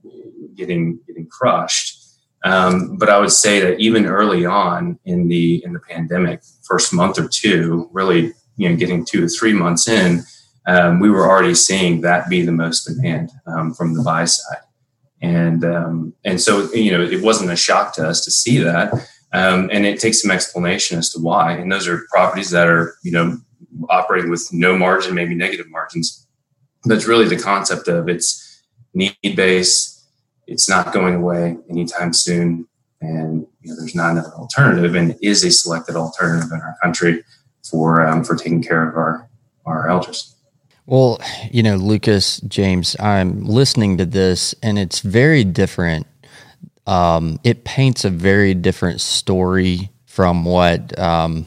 getting 0.56 1.00
getting 1.08 1.28
crushed. 1.28 2.00
Um, 2.46 2.98
but 2.98 3.10
I 3.10 3.20
would 3.20 3.32
say 3.32 3.62
that 3.62 3.80
even 3.80 4.06
early 4.06 4.46
on 4.46 5.00
in 5.06 5.28
the 5.30 5.64
in 5.64 5.74
the 5.74 5.80
pandemic, 5.80 6.42
first 6.64 6.94
month 6.94 7.18
or 7.18 7.28
two, 7.28 7.90
really 7.92 8.34
you 8.58 8.70
know 8.70 8.76
getting 8.76 9.06
two 9.06 9.22
to 9.22 9.28
three 9.28 9.54
months 9.54 9.88
in, 9.88 10.24
um, 10.68 11.00
we 11.00 11.10
were 11.10 11.28
already 11.28 11.56
seeing 11.56 12.02
that 12.02 12.30
be 12.30 12.42
the 12.42 12.52
most 12.52 12.84
demand 12.86 13.32
um, 13.48 13.74
from 13.74 13.94
the 13.94 14.04
buy 14.04 14.26
side, 14.26 14.64
and 15.22 15.64
um, 15.64 16.14
and 16.26 16.42
so 16.42 16.72
you 16.74 16.92
know 16.92 17.02
it 17.02 17.22
wasn't 17.22 17.50
a 17.50 17.56
shock 17.56 17.94
to 17.96 18.08
us 18.08 18.24
to 18.26 18.32
see 18.32 18.58
that. 18.58 18.94
Um, 19.34 19.70
and 19.74 19.86
it 19.86 20.00
takes 20.00 20.22
some 20.22 20.32
explanation 20.32 21.00
as 21.00 21.10
to 21.12 21.20
why. 21.20 21.54
And 21.54 21.72
those 21.72 21.88
are 21.88 22.06
properties 22.12 22.52
that 22.52 22.68
are, 22.68 22.96
you 23.04 23.12
know, 23.12 23.38
operating 23.90 24.30
with 24.30 24.48
no 24.54 24.78
margin, 24.78 25.16
maybe 25.16 25.34
negative 25.34 25.70
margins. 25.70 26.28
That's 26.86 27.08
really 27.08 27.28
the 27.28 27.42
concept 27.42 27.88
of 27.88 28.08
it's 28.08 28.62
need 28.94 29.16
based. 29.36 30.06
It's 30.46 30.70
not 30.70 30.94
going 30.94 31.16
away 31.16 31.58
anytime 31.70 32.14
soon, 32.14 32.68
and 33.02 33.48
you 33.62 33.70
know, 33.72 33.76
there's 33.80 33.96
not 33.96 34.12
another 34.12 34.34
alternative, 34.34 34.94
and 34.96 35.16
is 35.22 35.44
a 35.44 35.52
selected 35.52 35.96
alternative 35.96 36.52
in 36.52 36.60
our 36.60 36.76
country 36.84 37.24
for 37.70 38.06
um, 38.06 38.24
for 38.24 38.36
taking 38.36 38.62
care 38.62 38.88
of 38.88 38.96
our 38.96 39.30
our 39.66 39.88
elders. 39.88 40.36
Well, 40.86 41.22
you 41.50 41.64
know, 41.64 41.78
Lucas 41.78 42.42
James, 42.42 42.98
I'm 43.00 43.46
listening 43.46 43.98
to 43.98 44.06
this, 44.06 44.54
and 44.62 44.78
it's 44.78 45.00
very 45.00 45.46
different. 45.46 46.08
Um, 46.86 47.40
it 47.44 47.64
paints 47.64 48.06
a 48.06 48.10
very 48.10 48.54
different 48.54 49.02
story 49.02 49.90
from 50.06 50.46
what 50.46 50.98
um, 51.00 51.46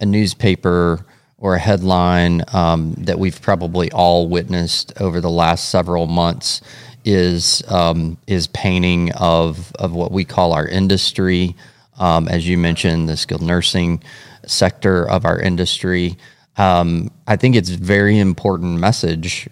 a 0.00 0.06
newspaper 0.06 1.06
or 1.38 1.54
a 1.54 1.58
headline 1.58 2.42
um, 2.52 2.94
that 2.98 3.18
we've 3.18 3.40
probably 3.40 3.90
all 3.92 4.28
witnessed 4.28 4.92
over 5.00 5.20
the 5.20 5.30
last 5.30 5.70
several 5.70 6.06
months 6.06 6.60
is 7.04 7.62
um, 7.68 8.16
is 8.26 8.46
painting 8.48 9.12
of 9.12 9.72
of 9.76 9.92
what 9.92 10.12
we 10.12 10.24
call 10.24 10.52
our 10.52 10.66
industry. 10.66 11.56
Um, 11.98 12.28
as 12.28 12.48
you 12.48 12.58
mentioned, 12.58 13.08
the 13.08 13.16
skilled 13.16 13.42
nursing 13.42 14.02
sector 14.46 15.08
of 15.08 15.24
our 15.24 15.38
industry. 15.40 16.16
Um, 16.56 17.10
I 17.26 17.36
think 17.36 17.56
it's 17.56 17.70
very 17.70 18.18
important 18.18 18.78
message 18.78 19.48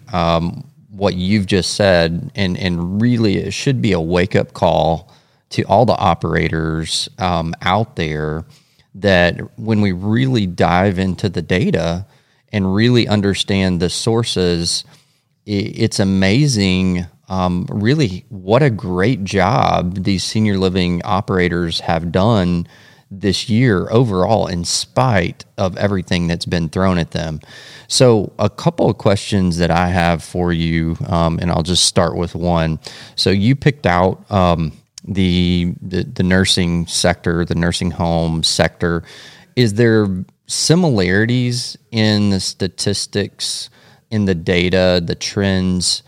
what 0.91 1.15
you've 1.15 1.45
just 1.47 1.73
said, 1.73 2.31
and 2.35 2.57
and 2.57 3.01
really 3.01 3.37
it 3.37 3.53
should 3.53 3.81
be 3.81 3.93
a 3.93 3.99
wake 3.99 4.35
up 4.35 4.53
call 4.53 5.11
to 5.51 5.63
all 5.63 5.85
the 5.85 5.95
operators 5.95 7.09
um, 7.19 7.53
out 7.61 7.95
there 7.95 8.45
that 8.95 9.39
when 9.57 9.81
we 9.81 9.91
really 9.91 10.47
dive 10.47 10.99
into 10.99 11.29
the 11.29 11.41
data 11.41 12.05
and 12.51 12.75
really 12.75 13.07
understand 13.07 13.79
the 13.79 13.89
sources, 13.89 14.83
it's 15.45 15.99
amazing. 15.99 17.05
Um, 17.29 17.65
really, 17.69 18.25
what 18.29 18.61
a 18.61 18.69
great 18.69 19.23
job 19.23 20.03
these 20.03 20.23
senior 20.23 20.57
living 20.57 21.01
operators 21.03 21.79
have 21.81 22.11
done 22.11 22.67
this 23.09 23.49
year 23.49 23.89
overall, 23.91 24.47
in 24.47 24.63
spite 24.63 25.43
of 25.57 25.75
everything 25.77 26.27
that's 26.27 26.45
been 26.45 26.69
thrown 26.69 26.97
at 26.97 27.11
them. 27.11 27.41
So, 27.87 28.31
a 28.39 28.49
couple 28.49 28.89
of 28.89 28.97
questions 28.97 29.57
that 29.57 29.69
I 29.69 29.89
have 29.89 30.23
for 30.23 30.53
you, 30.53 30.95
um, 31.07 31.37
and 31.39 31.51
I'll 31.51 31.63
just 31.63 31.85
start 31.85 32.15
with 32.15 32.35
one. 32.35 32.79
So, 33.15 33.29
you 33.29 33.55
picked 33.55 33.85
out 33.85 34.29
um, 34.31 34.71
the, 35.03 35.73
the, 35.81 36.03
the 36.03 36.23
nursing 36.23 36.87
sector, 36.87 37.45
the 37.45 37.55
nursing 37.55 37.91
home 37.91 38.43
sector, 38.43 39.03
is 39.55 39.73
there 39.75 40.07
similarities 40.47 41.77
in 41.91 42.29
the 42.29 42.39
statistics, 42.39 43.69
in 44.09 44.25
the 44.25 44.35
data, 44.35 45.01
the 45.03 45.15
trends 45.15 46.03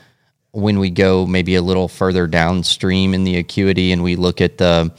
when 0.53 0.77
we 0.77 0.89
go 0.89 1.25
maybe 1.25 1.55
a 1.55 1.61
little 1.61 1.87
further 1.87 2.27
downstream 2.27 3.13
in 3.13 3.23
the 3.23 3.37
acuity 3.37 3.91
and 3.91 4.03
we 4.03 4.15
look 4.15 4.39
at 4.39 4.59
the 4.59 4.91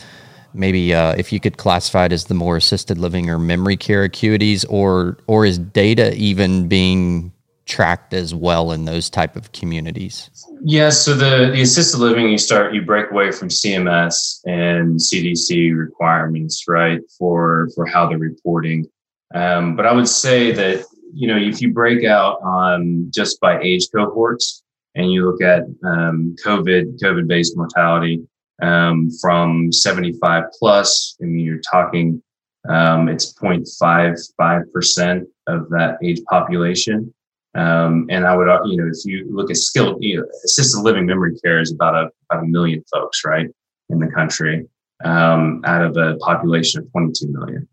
maybe 0.52 0.92
uh, 0.92 1.12
if 1.12 1.32
you 1.32 1.38
could 1.38 1.56
classify 1.56 2.06
it 2.06 2.12
as 2.12 2.24
the 2.24 2.34
more 2.34 2.56
assisted 2.56 2.98
living 2.98 3.30
or 3.30 3.38
memory 3.38 3.76
care 3.76 4.08
acuities 4.08 4.64
or 4.68 5.16
or 5.28 5.44
is 5.46 5.58
data 5.58 6.12
even 6.16 6.66
being 6.66 7.32
tracked 7.66 8.12
as 8.12 8.34
well 8.34 8.72
in 8.72 8.84
those 8.84 9.08
type 9.08 9.36
of 9.36 9.52
communities? 9.52 10.30
Yeah, 10.62 10.90
so 10.90 11.14
the, 11.14 11.50
the 11.52 11.62
assisted 11.62 11.98
living, 11.98 12.28
you 12.28 12.38
start, 12.38 12.74
you 12.74 12.82
break 12.82 13.10
away 13.10 13.30
from 13.32 13.48
CMS 13.48 14.40
and 14.46 14.98
CDC 14.98 15.76
requirements, 15.76 16.64
right, 16.68 17.00
for 17.18 17.68
for 17.74 17.86
how 17.86 18.08
they're 18.08 18.18
reporting. 18.18 18.86
Um, 19.34 19.76
but 19.76 19.86
I 19.86 19.92
would 19.92 20.08
say 20.08 20.52
that 20.52 20.84
you 21.12 21.28
know 21.28 21.36
if 21.36 21.60
you 21.60 21.72
break 21.72 22.04
out 22.04 22.40
on 22.42 23.10
just 23.12 23.40
by 23.40 23.60
age 23.60 23.88
cohorts 23.94 24.62
and 24.94 25.10
you 25.10 25.26
look 25.26 25.42
at 25.42 25.64
um, 25.84 26.36
COVID 26.44 27.00
COVID 27.02 27.26
based 27.26 27.56
mortality 27.56 28.26
um, 28.62 29.10
from 29.20 29.72
75 29.72 30.44
plus, 30.58 31.16
I 31.22 31.26
mean 31.26 31.44
you're 31.44 31.60
talking 31.70 32.22
um, 32.68 33.08
it's 33.08 33.34
0.55 33.34 34.72
percent 34.72 35.28
of 35.46 35.68
that 35.70 35.98
age 36.02 36.20
population. 36.30 37.12
Um, 37.54 38.06
and 38.10 38.26
I 38.26 38.36
would, 38.36 38.48
uh, 38.48 38.62
you 38.64 38.76
know, 38.76 38.90
if 38.92 39.04
you 39.04 39.26
look 39.30 39.50
at 39.50 39.56
skilled, 39.56 40.02
you 40.02 40.18
know, 40.18 40.26
assisted 40.44 40.80
living 40.80 41.06
memory 41.06 41.38
care 41.44 41.60
is 41.60 41.72
about 41.72 41.94
a, 41.94 42.10
about 42.30 42.44
a 42.44 42.46
million 42.46 42.82
folks, 42.92 43.24
right, 43.24 43.48
in 43.90 43.98
the 43.98 44.08
country, 44.08 44.66
um, 45.04 45.62
out 45.64 45.82
of 45.82 45.96
a 45.96 46.16
population 46.16 46.80
of 46.80 46.90
22 46.90 47.28
million. 47.28 47.68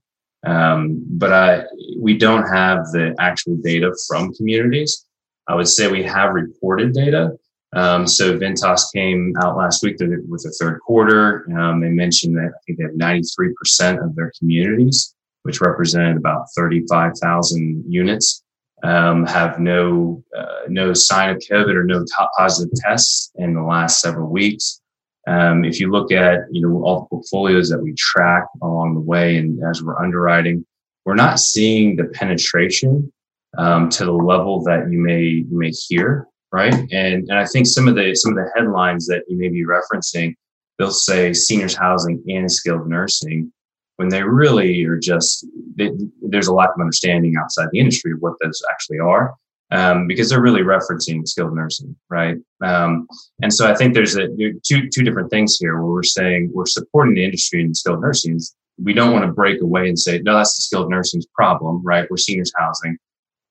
Um, 0.45 1.03
but 1.07 1.33
I, 1.33 1.63
we 1.99 2.17
don't 2.17 2.47
have 2.47 2.85
the 2.91 3.15
actual 3.19 3.55
data 3.57 3.95
from 4.07 4.33
communities. 4.33 5.05
I 5.47 5.55
would 5.55 5.67
say 5.67 5.87
we 5.87 6.03
have 6.03 6.33
reported 6.33 6.93
data. 6.93 7.31
Um, 7.73 8.05
so 8.05 8.37
Ventas 8.37 8.83
came 8.93 9.33
out 9.41 9.57
last 9.57 9.81
week 9.81 9.95
with 9.99 10.43
the 10.43 10.55
third 10.59 10.79
quarter. 10.81 11.47
Um, 11.57 11.79
they 11.79 11.89
mentioned 11.89 12.35
that 12.37 12.51
I 12.53 12.59
think 12.65 12.77
they 12.77 12.83
have 12.83 12.93
93% 12.93 14.03
of 14.03 14.15
their 14.15 14.31
communities, 14.37 15.15
which 15.43 15.61
represented 15.61 16.17
about 16.17 16.47
35,000 16.55 17.85
units 17.87 18.43
um, 18.83 19.25
have 19.25 19.59
no 19.59 20.23
uh, 20.37 20.61
no 20.67 20.93
sign 20.93 21.29
of 21.29 21.37
COVID 21.37 21.75
or 21.75 21.83
no 21.83 22.03
positive 22.37 22.73
tests 22.81 23.31
in 23.35 23.53
the 23.53 23.61
last 23.61 24.01
several 24.01 24.29
weeks. 24.29 24.81
Um, 25.27 25.63
if 25.63 25.79
you 25.79 25.91
look 25.91 26.11
at 26.11 26.39
you 26.51 26.61
know 26.61 26.83
all 26.83 27.01
the 27.01 27.07
portfolios 27.07 27.69
that 27.69 27.81
we 27.81 27.93
track 27.93 28.45
along 28.61 28.95
the 28.95 29.01
way, 29.01 29.37
and 29.37 29.61
as 29.63 29.83
we're 29.83 30.01
underwriting, 30.01 30.65
we're 31.05 31.15
not 31.15 31.39
seeing 31.39 31.95
the 31.95 32.05
penetration 32.05 33.11
um, 33.57 33.89
to 33.89 34.05
the 34.05 34.11
level 34.11 34.63
that 34.63 34.89
you 34.89 34.99
may 34.99 35.21
you 35.21 35.47
may 35.49 35.71
hear, 35.71 36.27
right? 36.51 36.73
And 36.73 37.29
and 37.29 37.33
I 37.33 37.45
think 37.45 37.67
some 37.67 37.87
of 37.87 37.95
the 37.95 38.15
some 38.15 38.35
of 38.35 38.43
the 38.43 38.51
headlines 38.55 39.05
that 39.07 39.23
you 39.27 39.37
may 39.37 39.49
be 39.49 39.63
referencing, 39.63 40.35
they'll 40.79 40.91
say 40.91 41.33
seniors 41.33 41.75
housing 41.75 42.23
and 42.27 42.51
skilled 42.51 42.87
nursing, 42.87 43.51
when 43.97 44.09
they 44.09 44.23
really 44.23 44.83
are 44.85 44.97
just 44.97 45.45
they, 45.75 45.91
there's 46.21 46.47
a 46.47 46.53
lack 46.53 46.69
of 46.75 46.81
understanding 46.81 47.35
outside 47.39 47.69
the 47.71 47.79
industry 47.79 48.11
of 48.11 48.19
what 48.19 48.33
those 48.41 48.61
actually 48.71 48.99
are. 48.99 49.33
Um, 49.73 50.05
because 50.05 50.29
they're 50.29 50.41
really 50.41 50.63
referencing 50.63 51.25
skilled 51.25 51.55
nursing, 51.55 51.95
right? 52.09 52.35
Um, 52.61 53.07
and 53.41 53.53
so 53.53 53.71
I 53.71 53.73
think 53.73 53.93
there's 53.93 54.17
a 54.17 54.27
two 54.67 54.89
two 54.89 55.01
different 55.01 55.29
things 55.29 55.57
here 55.57 55.75
where 55.75 55.89
we're 55.89 56.03
saying 56.03 56.51
we're 56.53 56.65
supporting 56.65 57.15
the 57.15 57.23
industry 57.23 57.61
in 57.61 57.73
skilled 57.73 58.01
nursing. 58.01 58.37
We 58.83 58.91
don't 58.91 59.13
want 59.13 59.25
to 59.25 59.31
break 59.31 59.61
away 59.61 59.87
and 59.87 59.97
say 59.97 60.19
no, 60.19 60.35
that's 60.35 60.57
the 60.57 60.61
skilled 60.63 60.89
nursing's 60.89 61.25
problem, 61.27 61.81
right? 61.85 62.05
We're 62.09 62.17
seniors 62.17 62.51
housing. 62.57 62.97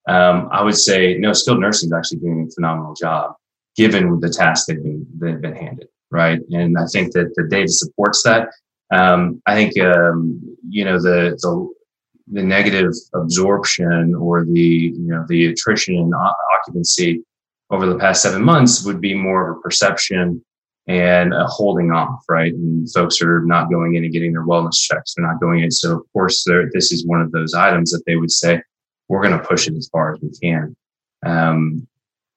Um, 0.08 0.50
I 0.52 0.62
would 0.62 0.76
say 0.76 1.16
no, 1.16 1.32
skilled 1.32 1.60
nursing 1.60 1.88
is 1.88 1.94
actually 1.94 2.18
doing 2.18 2.46
a 2.46 2.52
phenomenal 2.52 2.92
job 2.94 3.34
given 3.76 4.20
the 4.20 4.28
tasks 4.28 4.66
they've 4.66 4.82
been 4.82 5.06
they've 5.18 5.40
been 5.40 5.56
handed, 5.56 5.88
right? 6.10 6.40
And 6.50 6.76
I 6.76 6.84
think 6.86 7.12
that 7.12 7.34
the 7.34 7.44
data 7.44 7.68
supports 7.68 8.22
that. 8.24 8.48
Um, 8.90 9.40
I 9.46 9.54
think 9.54 9.78
um, 9.80 10.40
you 10.68 10.84
know 10.84 11.00
the 11.00 11.38
the 11.42 11.68
the 12.32 12.42
negative 12.42 12.92
absorption 13.14 14.14
or 14.14 14.44
the 14.44 14.60
you 14.60 15.08
know 15.08 15.24
the 15.28 15.46
attrition 15.46 15.96
and 15.96 16.12
occupancy 16.54 17.22
over 17.70 17.86
the 17.86 17.98
past 17.98 18.22
seven 18.22 18.42
months 18.42 18.84
would 18.84 19.00
be 19.00 19.14
more 19.14 19.50
of 19.50 19.56
a 19.56 19.60
perception 19.60 20.44
and 20.88 21.32
a 21.32 21.46
holding 21.46 21.92
off, 21.92 22.24
right? 22.28 22.52
And 22.52 22.90
folks 22.92 23.22
are 23.22 23.44
not 23.44 23.70
going 23.70 23.94
in 23.94 24.04
and 24.04 24.12
getting 24.12 24.32
their 24.32 24.46
wellness 24.46 24.80
checks. 24.80 25.14
They're 25.14 25.26
not 25.26 25.40
going 25.40 25.62
in. 25.62 25.70
So 25.70 25.98
of 25.98 26.12
course, 26.12 26.44
this 26.72 26.90
is 26.90 27.06
one 27.06 27.20
of 27.20 27.30
those 27.30 27.54
items 27.54 27.92
that 27.92 28.02
they 28.06 28.16
would 28.16 28.32
say, 28.32 28.60
we're 29.08 29.22
going 29.22 29.38
to 29.38 29.46
push 29.46 29.68
it 29.68 29.76
as 29.76 29.88
far 29.88 30.14
as 30.14 30.20
we 30.20 30.30
can. 30.30 30.76
Um, 31.24 31.86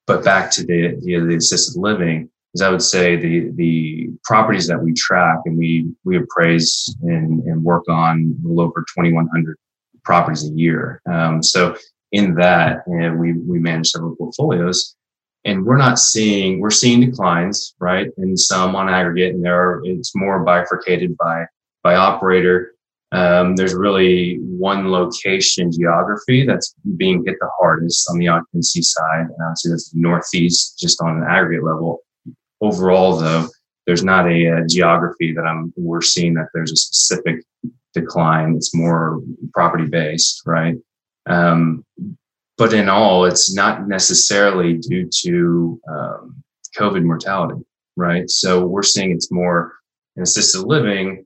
but 0.05 0.23
back 0.23 0.51
to 0.51 0.63
the, 0.63 0.99
the, 1.01 1.19
the 1.19 1.35
assisted 1.35 1.79
living, 1.79 2.29
is 2.53 2.61
I 2.61 2.69
would 2.69 2.81
say 2.81 3.15
the 3.15 3.51
the 3.55 4.09
properties 4.23 4.67
that 4.67 4.81
we 4.81 4.93
track 4.93 5.39
and 5.45 5.57
we 5.57 5.91
we 6.03 6.17
appraise 6.17 6.95
and, 7.01 7.41
and 7.43 7.63
work 7.63 7.87
on 7.89 8.35
a 8.43 8.47
little 8.47 8.61
over 8.61 8.85
2,100 8.95 9.57
properties 10.03 10.49
a 10.49 10.53
year. 10.53 11.01
Um, 11.11 11.41
so 11.41 11.75
in 12.11 12.35
that, 12.35 12.83
and 12.85 13.19
we 13.19 13.33
we 13.33 13.59
manage 13.59 13.89
several 13.89 14.15
portfolios, 14.15 14.95
and 15.45 15.65
we're 15.65 15.77
not 15.77 15.99
seeing 15.99 16.59
we're 16.59 16.69
seeing 16.69 17.01
declines, 17.01 17.75
right? 17.79 18.09
And 18.17 18.39
some 18.39 18.75
on 18.75 18.89
aggregate, 18.89 19.33
and 19.33 19.43
there 19.43 19.59
are 19.59 19.81
it's 19.83 20.15
more 20.15 20.43
bifurcated 20.43 21.17
by 21.17 21.45
by 21.83 21.95
operator. 21.95 22.73
Um, 23.11 23.55
there's 23.55 23.75
really 23.75 24.37
one 24.41 24.91
location 24.91 25.71
geography 25.71 26.47
that's 26.47 26.73
being 26.97 27.23
hit 27.23 27.35
the 27.39 27.49
hardest 27.59 28.09
on 28.09 28.17
the 28.17 28.27
occupancy 28.27 28.81
side. 28.81 29.27
And 29.27 29.35
obviously, 29.43 29.71
that's 29.71 29.91
the 29.91 29.99
Northeast, 29.99 30.79
just 30.79 30.99
on 30.99 31.17
an 31.17 31.23
aggregate 31.29 31.63
level. 31.63 31.99
Overall, 32.63 33.17
though, 33.17 33.47
there's 33.85 34.03
not 34.03 34.27
a, 34.27 34.45
a 34.45 34.67
geography 34.67 35.33
that 35.33 35.43
I'm 35.43 35.73
we're 35.75 36.01
seeing 36.01 36.33
that 36.35 36.47
there's 36.53 36.71
a 36.71 36.77
specific 36.77 37.43
decline. 37.93 38.55
It's 38.55 38.73
more 38.73 39.21
property 39.53 39.85
based, 39.85 40.41
right? 40.45 40.75
Um, 41.25 41.85
but 42.57 42.73
in 42.73 42.87
all, 42.89 43.25
it's 43.25 43.53
not 43.53 43.87
necessarily 43.87 44.77
due 44.77 45.09
to 45.23 45.81
um, 45.89 46.43
COVID 46.77 47.03
mortality, 47.03 47.61
right? 47.97 48.29
So 48.29 48.65
we're 48.65 48.83
seeing 48.83 49.11
it's 49.11 49.31
more 49.31 49.73
in 50.15 50.23
assisted 50.23 50.61
living 50.61 51.25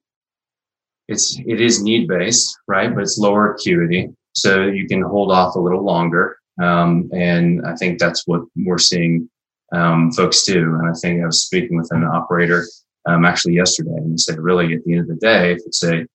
it's 1.08 1.40
it 1.46 1.62
is 1.62 1.82
need 1.82 2.08
based, 2.08 2.58
right? 2.68 2.94
But 2.94 3.04
it's 3.04 3.18
lower 3.18 3.54
acuity, 3.54 4.10
so 4.34 4.66
you 4.66 4.88
can 4.88 5.02
hold 5.02 5.32
off 5.32 5.56
a 5.56 5.60
little 5.60 5.84
longer. 5.84 6.38
Um, 6.62 7.10
and 7.14 7.66
I 7.66 7.76
think 7.76 8.00
that's 8.00 8.28
what 8.28 8.42
we're 8.56 8.78
seeing 8.78 9.30
um, 9.74 10.12
folks 10.12 10.44
do. 10.44 10.76
And 10.76 10.90
I 10.90 10.94
think 10.94 11.22
I 11.22 11.26
was 11.26 11.44
speaking 11.44 11.78
with 11.78 11.92
an 11.92 12.04
operator 12.04 12.66
um, 13.06 13.26
actually 13.26 13.56
yesterday, 13.56 13.96
and 13.96 14.12
he 14.12 14.18
said, 14.18 14.40
really, 14.40 14.74
at 14.74 14.84
the 14.84 14.94
end 14.94 15.02
of 15.02 15.08
the 15.08 15.16
day, 15.16 15.54
if 15.54 15.60
it's 15.66 15.84
a 15.84 16.06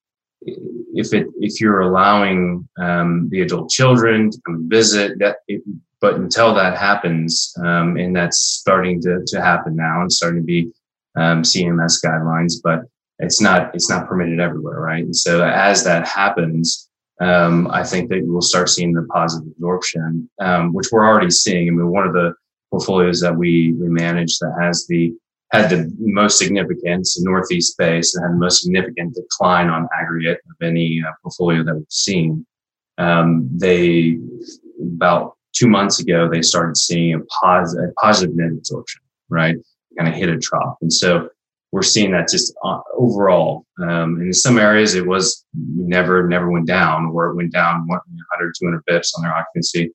if 0.44 1.14
it 1.14 1.26
if 1.40 1.60
you're 1.60 1.80
allowing 1.80 2.68
um, 2.78 3.28
the 3.30 3.42
adult 3.42 3.70
children 3.70 4.30
to 4.30 4.40
come 4.44 4.68
visit, 4.68 5.18
that 5.18 5.36
it, 5.48 5.62
but 6.00 6.16
until 6.16 6.54
that 6.54 6.76
happens, 6.76 7.54
um, 7.64 7.96
and 7.96 8.14
that's 8.14 8.38
starting 8.38 9.00
to 9.02 9.22
to 9.26 9.40
happen 9.40 9.76
now, 9.76 10.02
and 10.02 10.12
starting 10.12 10.40
to 10.40 10.46
be 10.46 10.70
um, 11.16 11.42
CMS 11.42 12.04
guidelines, 12.04 12.54
but 12.62 12.80
it's 13.18 13.40
not 13.40 13.74
it's 13.74 13.88
not 13.88 14.08
permitted 14.08 14.40
everywhere, 14.40 14.80
right? 14.80 15.04
And 15.04 15.16
so 15.16 15.44
as 15.44 15.84
that 15.84 16.06
happens, 16.06 16.90
um, 17.20 17.68
I 17.70 17.84
think 17.84 18.10
that 18.10 18.22
we'll 18.24 18.42
start 18.42 18.68
seeing 18.68 18.92
the 18.92 19.04
positive 19.04 19.52
absorption, 19.52 20.28
um, 20.40 20.72
which 20.72 20.88
we're 20.90 21.06
already 21.06 21.30
seeing. 21.30 21.68
I 21.68 21.70
mean, 21.70 21.88
one 21.88 22.06
of 22.06 22.12
the 22.12 22.34
portfolios 22.72 23.20
that 23.20 23.36
we 23.36 23.72
we 23.74 23.88
manage 23.88 24.38
that 24.38 24.56
has 24.60 24.86
the 24.88 25.14
had 25.52 25.68
the 25.68 25.94
most 25.98 26.38
significant 26.38 27.06
in 27.16 27.24
northeast 27.24 27.76
base 27.76 28.14
and 28.14 28.24
had 28.24 28.32
the 28.32 28.38
most 28.38 28.62
significant 28.62 29.14
decline 29.14 29.68
on 29.68 29.86
aggregate 30.00 30.38
of 30.50 30.66
any 30.66 31.02
uh, 31.06 31.12
portfolio 31.22 31.62
that 31.62 31.74
we've 31.74 31.84
seen. 31.90 32.44
Um, 32.96 33.48
they 33.52 34.18
about 34.96 35.36
two 35.52 35.68
months 35.68 36.00
ago 36.00 36.28
they 36.28 36.42
started 36.42 36.76
seeing 36.76 37.14
a 37.14 37.20
positive, 37.42 37.90
a 37.90 38.00
positive 38.00 38.34
net 38.34 38.52
absorption, 38.52 39.02
right? 39.28 39.56
Kind 39.98 40.08
of 40.08 40.14
hit 40.14 40.30
a 40.30 40.38
trough, 40.38 40.78
and 40.80 40.92
so 40.92 41.28
we're 41.72 41.82
seeing 41.82 42.12
that 42.12 42.28
just 42.28 42.54
uh, 42.64 42.80
overall. 42.96 43.66
Um, 43.82 44.20
in 44.20 44.32
some 44.32 44.58
areas, 44.58 44.94
it 44.94 45.06
was 45.06 45.44
never, 45.54 46.28
never 46.28 46.50
went 46.50 46.66
down, 46.66 47.06
or 47.06 47.30
it 47.30 47.34
went 47.34 47.50
down 47.50 47.86
100, 47.86 48.54
200 48.58 48.84
bips 48.84 49.16
on 49.16 49.22
their 49.22 49.34
occupancy. 49.34 49.90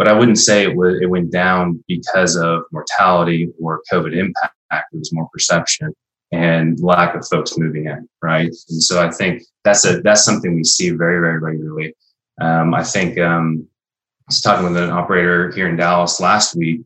But 0.00 0.08
I 0.08 0.14
wouldn't 0.14 0.38
say 0.38 0.64
it, 0.64 0.70
it 1.02 1.10
went 1.10 1.30
down 1.30 1.84
because 1.86 2.34
of 2.34 2.62
mortality 2.72 3.50
or 3.60 3.82
COVID 3.92 4.16
impact. 4.16 4.54
It 4.72 4.98
was 4.98 5.12
more 5.12 5.28
perception 5.30 5.92
and 6.32 6.80
lack 6.80 7.14
of 7.14 7.28
folks 7.28 7.58
moving 7.58 7.84
in, 7.84 8.08
right? 8.22 8.48
And 8.70 8.82
so 8.82 9.06
I 9.06 9.10
think 9.10 9.42
that's 9.62 9.84
a 9.84 10.00
that's 10.00 10.24
something 10.24 10.54
we 10.54 10.64
see 10.64 10.88
very, 10.88 11.20
very 11.20 11.38
regularly. 11.38 11.94
Um, 12.40 12.72
I 12.72 12.82
think 12.82 13.18
um, 13.18 13.68
I 14.22 14.24
was 14.28 14.40
talking 14.40 14.72
with 14.72 14.82
an 14.82 14.88
operator 14.88 15.52
here 15.52 15.68
in 15.68 15.76
Dallas 15.76 16.18
last 16.18 16.56
week, 16.56 16.80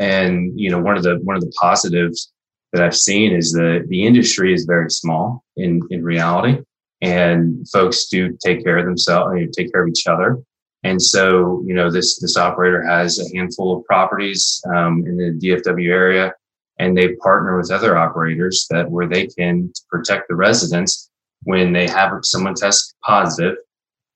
and 0.00 0.58
you 0.58 0.68
know 0.68 0.80
one 0.80 0.96
of 0.96 1.04
the 1.04 1.20
one 1.22 1.36
of 1.36 1.42
the 1.42 1.52
positives 1.60 2.32
that 2.72 2.82
I've 2.82 2.96
seen 2.96 3.36
is 3.36 3.52
that 3.52 3.86
the 3.88 4.04
industry 4.04 4.52
is 4.52 4.64
very 4.64 4.90
small 4.90 5.44
in, 5.56 5.80
in 5.90 6.02
reality, 6.02 6.58
and 7.02 7.70
folks 7.70 8.08
do 8.08 8.36
take 8.44 8.64
care 8.64 8.78
of 8.78 8.84
themselves, 8.84 9.32
know, 9.32 9.46
take 9.56 9.72
care 9.72 9.84
of 9.84 9.88
each 9.88 10.08
other. 10.08 10.38
And 10.84 11.00
so, 11.02 11.62
you 11.66 11.74
know, 11.74 11.90
this 11.90 12.20
this 12.20 12.36
operator 12.36 12.82
has 12.82 13.18
a 13.18 13.36
handful 13.36 13.76
of 13.76 13.84
properties 13.84 14.62
um, 14.72 15.04
in 15.06 15.16
the 15.16 15.32
DFW 15.32 15.90
area, 15.90 16.32
and 16.78 16.96
they 16.96 17.16
partner 17.16 17.58
with 17.58 17.70
other 17.70 17.96
operators 17.96 18.66
that 18.70 18.90
where 18.90 19.08
they 19.08 19.26
can 19.26 19.72
protect 19.90 20.28
the 20.28 20.36
residents 20.36 21.10
when 21.42 21.72
they 21.72 21.88
have 21.88 22.12
someone 22.22 22.54
test 22.54 22.94
positive. 23.02 23.56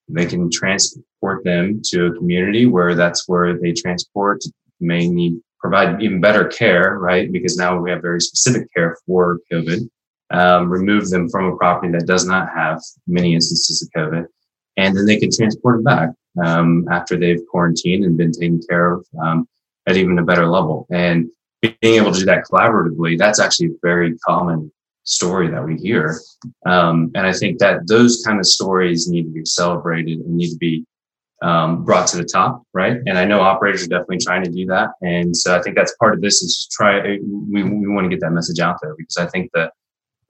They 0.09 0.27
can 0.27 0.51
transport 0.51 1.45
them 1.45 1.81
to 1.87 2.07
a 2.07 2.15
community 2.15 2.67
where 2.67 2.95
that's 2.95 3.29
where 3.29 3.59
they 3.59 3.73
transport 3.73 4.43
may 4.81 5.09
need 5.09 5.41
provide 5.59 6.03
even 6.03 6.21
better 6.21 6.47
care, 6.49 6.99
right? 6.99 7.31
Because 7.31 7.57
now 7.57 7.79
we 7.79 7.91
have 7.91 8.03
very 8.03 8.21
specific 8.21 8.73
care 8.75 8.97
for 9.07 9.39
COVID. 9.51 9.89
Um, 10.31 10.69
remove 10.71 11.09
them 11.11 11.29
from 11.29 11.47
a 11.47 11.57
property 11.57 11.93
that 11.93 12.07
does 12.07 12.27
not 12.27 12.49
have 12.55 12.81
many 13.07 13.35
instances 13.35 13.83
of 13.83 13.91
COVID, 14.01 14.27
and 14.77 14.97
then 14.97 15.07
they 15.07 15.19
can 15.19 15.31
transport 15.31 15.77
them 15.77 15.85
back 15.85 16.11
um, 16.43 16.87
after 16.91 17.17
they've 17.17 17.45
quarantined 17.51 18.05
and 18.05 18.17
been 18.17 18.33
taken 18.33 18.61
care 18.69 18.93
of 18.93 19.07
um, 19.23 19.49
at 19.87 19.97
even 19.97 20.19
a 20.19 20.25
better 20.25 20.47
level. 20.47 20.87
And 20.91 21.31
being 21.61 21.77
able 21.83 22.13
to 22.13 22.21
do 22.21 22.27
that 22.27 22.45
collaboratively, 22.45 23.19
that's 23.19 23.41
actually 23.41 23.69
a 23.69 23.79
very 23.83 24.17
common 24.19 24.73
story 25.05 25.49
that 25.51 25.65
we 25.65 25.77
hear. 25.77 26.21
Um, 26.67 27.11
and 27.15 27.27
I 27.27 27.33
think 27.33 27.59
that 27.59 27.87
those 27.87 28.23
kind 28.25 28.39
of 28.39 28.47
stories 28.47 29.09
need 29.09 29.25
to 29.25 29.31
be 29.31 29.45
celebrated 29.45 30.21
and 30.21 30.37
need 30.37 30.51
to 30.51 30.59
be 30.59 30.85
um, 31.43 31.85
brought 31.85 32.07
to 32.09 32.17
the 32.17 32.25
top, 32.25 32.63
right? 32.73 32.99
And 33.07 33.19
I 33.19 33.25
know 33.25 33.41
operators 33.41 33.85
are 33.85 33.89
definitely 33.89 34.19
trying 34.19 34.45
to 34.45 34.51
do 34.51 34.65
that. 34.67 34.91
And 35.03 35.37
so 35.37 35.57
I 35.57 35.63
think 35.63 35.77
that's 35.77 35.95
part 35.97 36.15
of 36.15 36.21
this 36.21 36.41
is 36.41 36.69
try, 36.71 37.19
we, 37.21 37.65
we 37.65 37.89
want 37.89 38.05
to 38.05 38.09
get 38.09 38.21
that 38.21 38.31
message 38.31 38.61
out 38.61 38.77
there 38.81 38.95
because 38.97 39.17
I 39.17 39.27
think 39.27 39.51
that 39.55 39.73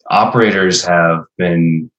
operators 0.09 0.85
have 0.87 1.25
been 1.37 1.91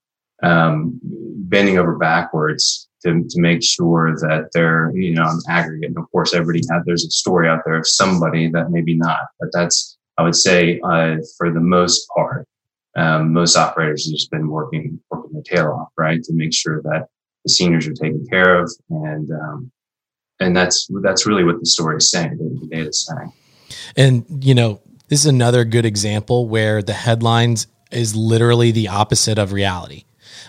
um, 0.42 1.00
bending 1.04 1.78
over 1.78 1.96
backwards 1.96 2.90
to, 3.06 3.24
to 3.30 3.42
make 3.42 3.64
sure 3.64 4.16
that 4.22 4.50
they're, 4.54 4.92
you 4.96 5.14
know, 5.14 5.24
on 5.24 5.40
aggregate. 5.50 5.90
And 5.90 5.98
of 5.98 6.10
course, 6.12 6.34
everybody 6.34 6.62
has, 6.72 6.84
there's 6.86 7.06
a 7.06 7.12
story 7.12 7.48
out 7.48 7.62
there 7.66 7.76
of 7.76 7.88
somebody 7.88 8.50
that 8.50 8.72
maybe 8.72 8.96
not, 8.96 9.22
but 9.40 9.50
that's, 9.54 9.98
I 10.18 10.24
would 10.24 10.36
say, 10.36 10.80
uh, 10.84 11.18
for 11.38 11.52
the 11.52 11.60
most 11.60 12.08
part, 12.16 12.48
um, 12.96 13.34
most 13.34 13.56
operators 13.58 14.06
have 14.06 14.14
just 14.14 14.30
been 14.30 14.48
working, 14.48 15.00
working 15.10 15.34
their 15.34 15.44
tail 15.44 15.72
off, 15.72 15.90
right? 15.98 16.22
To 16.24 16.34
make 16.34 16.54
sure 16.54 16.82
that 16.84 17.08
the 17.44 17.50
seniors 17.50 17.88
are 17.88 17.94
taken 17.94 18.26
care 18.30 18.60
of, 18.60 18.72
and 18.90 19.30
um, 19.32 19.72
and 20.40 20.56
that's 20.56 20.88
that's 21.02 21.26
really 21.26 21.44
what 21.44 21.60
the 21.60 21.66
story 21.66 21.98
is 21.98 22.10
saying. 22.10 22.38
The 22.38 22.68
data 22.68 22.90
is 22.90 23.06
saying. 23.06 23.34
And 23.96 24.44
you 24.44 24.56
know, 24.56 24.82
this 25.08 25.20
is 25.20 25.26
another 25.26 25.66
good 25.66 25.86
example 25.86 26.48
where 26.48 26.82
the 26.82 26.94
headlines 26.94 27.68
is 27.92 28.16
literally 28.16 28.72
the 28.72 28.88
opposite 28.88 29.38
of 29.38 29.52
reality. 29.52 30.06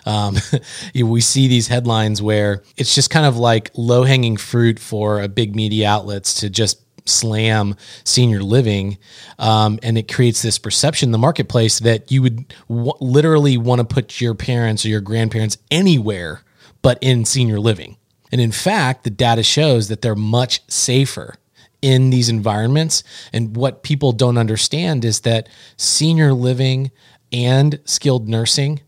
Um, 0.06 0.36
we 0.94 1.20
see 1.20 1.48
these 1.48 1.68
headlines 1.68 2.20
where 2.20 2.62
it's 2.76 2.94
just 2.94 3.10
kind 3.10 3.26
of 3.26 3.36
like 3.36 3.70
low 3.74 4.04
hanging 4.04 4.36
fruit 4.36 4.78
for 4.78 5.20
a 5.20 5.28
big 5.28 5.56
media 5.56 5.88
outlets 5.88 6.40
to 6.40 6.50
just 6.50 6.80
slam 7.06 7.76
senior 8.04 8.42
living. 8.42 8.98
Um, 9.38 9.78
and 9.82 9.98
it 9.98 10.12
creates 10.12 10.42
this 10.42 10.58
perception 10.58 11.08
in 11.08 11.12
the 11.12 11.18
marketplace 11.18 11.80
that 11.80 12.10
you 12.10 12.22
would 12.22 12.54
w- 12.68 12.92
literally 13.00 13.58
want 13.58 13.80
to 13.80 13.84
put 13.84 14.20
your 14.20 14.34
parents 14.34 14.84
or 14.84 14.88
your 14.88 15.00
grandparents 15.00 15.58
anywhere 15.70 16.42
but 16.82 16.98
in 17.00 17.24
senior 17.24 17.58
living. 17.60 17.96
And 18.30 18.40
in 18.40 18.52
fact 18.52 19.04
the 19.04 19.10
data 19.10 19.42
shows 19.42 19.88
that 19.88 20.02
they're 20.02 20.14
much 20.14 20.62
safer 20.68 21.36
in 21.82 22.10
these 22.10 22.28
environments. 22.28 23.04
And 23.32 23.56
what 23.56 23.82
people 23.82 24.12
don't 24.12 24.38
understand 24.38 25.04
is 25.04 25.20
that 25.20 25.48
senior 25.76 26.32
living 26.32 26.90
and 27.32 27.80
skilled 27.84 28.28
nursing 28.28 28.80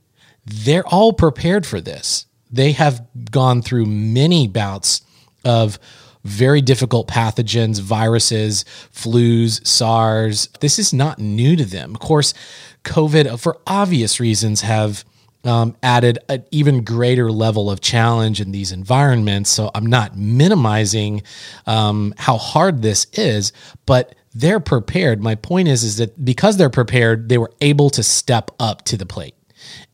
they're 0.47 0.87
all 0.87 1.13
prepared 1.13 1.67
for 1.67 1.81
this 1.81 2.27
they 2.51 2.73
have 2.73 3.07
gone 3.31 3.63
through 3.63 3.87
many 3.87 4.49
bouts 4.49 5.03
of 5.45 5.79
very 6.25 6.61
difficult 6.61 7.07
pathogens, 7.07 7.81
viruses, 7.81 8.65
flus, 8.93 9.65
SARS. 9.67 10.49
This 10.61 10.79
is 10.79 10.93
not 10.93 11.19
new 11.19 11.55
to 11.55 11.65
them. 11.65 11.95
Of 11.95 12.01
course, 12.01 12.35
COVID, 12.85 13.39
for 13.39 13.59
obvious 13.67 14.19
reasons, 14.19 14.63
have 14.63 15.05
um, 15.45 15.77
added 15.85 16.19
an 16.29 16.45
even 16.51 16.83
greater 16.83 17.31
level 17.31 17.71
of 17.71 17.81
challenge 17.81 18.41
in 18.41 18.51
these 18.51 18.73
environments. 18.73 19.51
So 19.51 19.71
I'm 19.73 19.87
not 19.87 20.17
minimizing 20.17 21.23
um, 21.67 22.13
how 22.19 22.37
hard 22.37 22.83
this 22.83 23.07
is, 23.13 23.53
but 23.87 24.17
they're 24.35 24.61
prepared. 24.61 25.23
My 25.23 25.37
point 25.37 25.69
is, 25.69 25.85
is 25.85 25.99
that 25.99 26.25
because 26.25 26.57
they're 26.57 26.71
prepared, 26.71 27.29
they 27.29 27.39
were 27.39 27.53
able 27.61 27.91
to 27.91 28.03
step 28.03 28.51
up 28.59 28.83
to 28.87 28.97
the 28.97 29.07
plate 29.07 29.36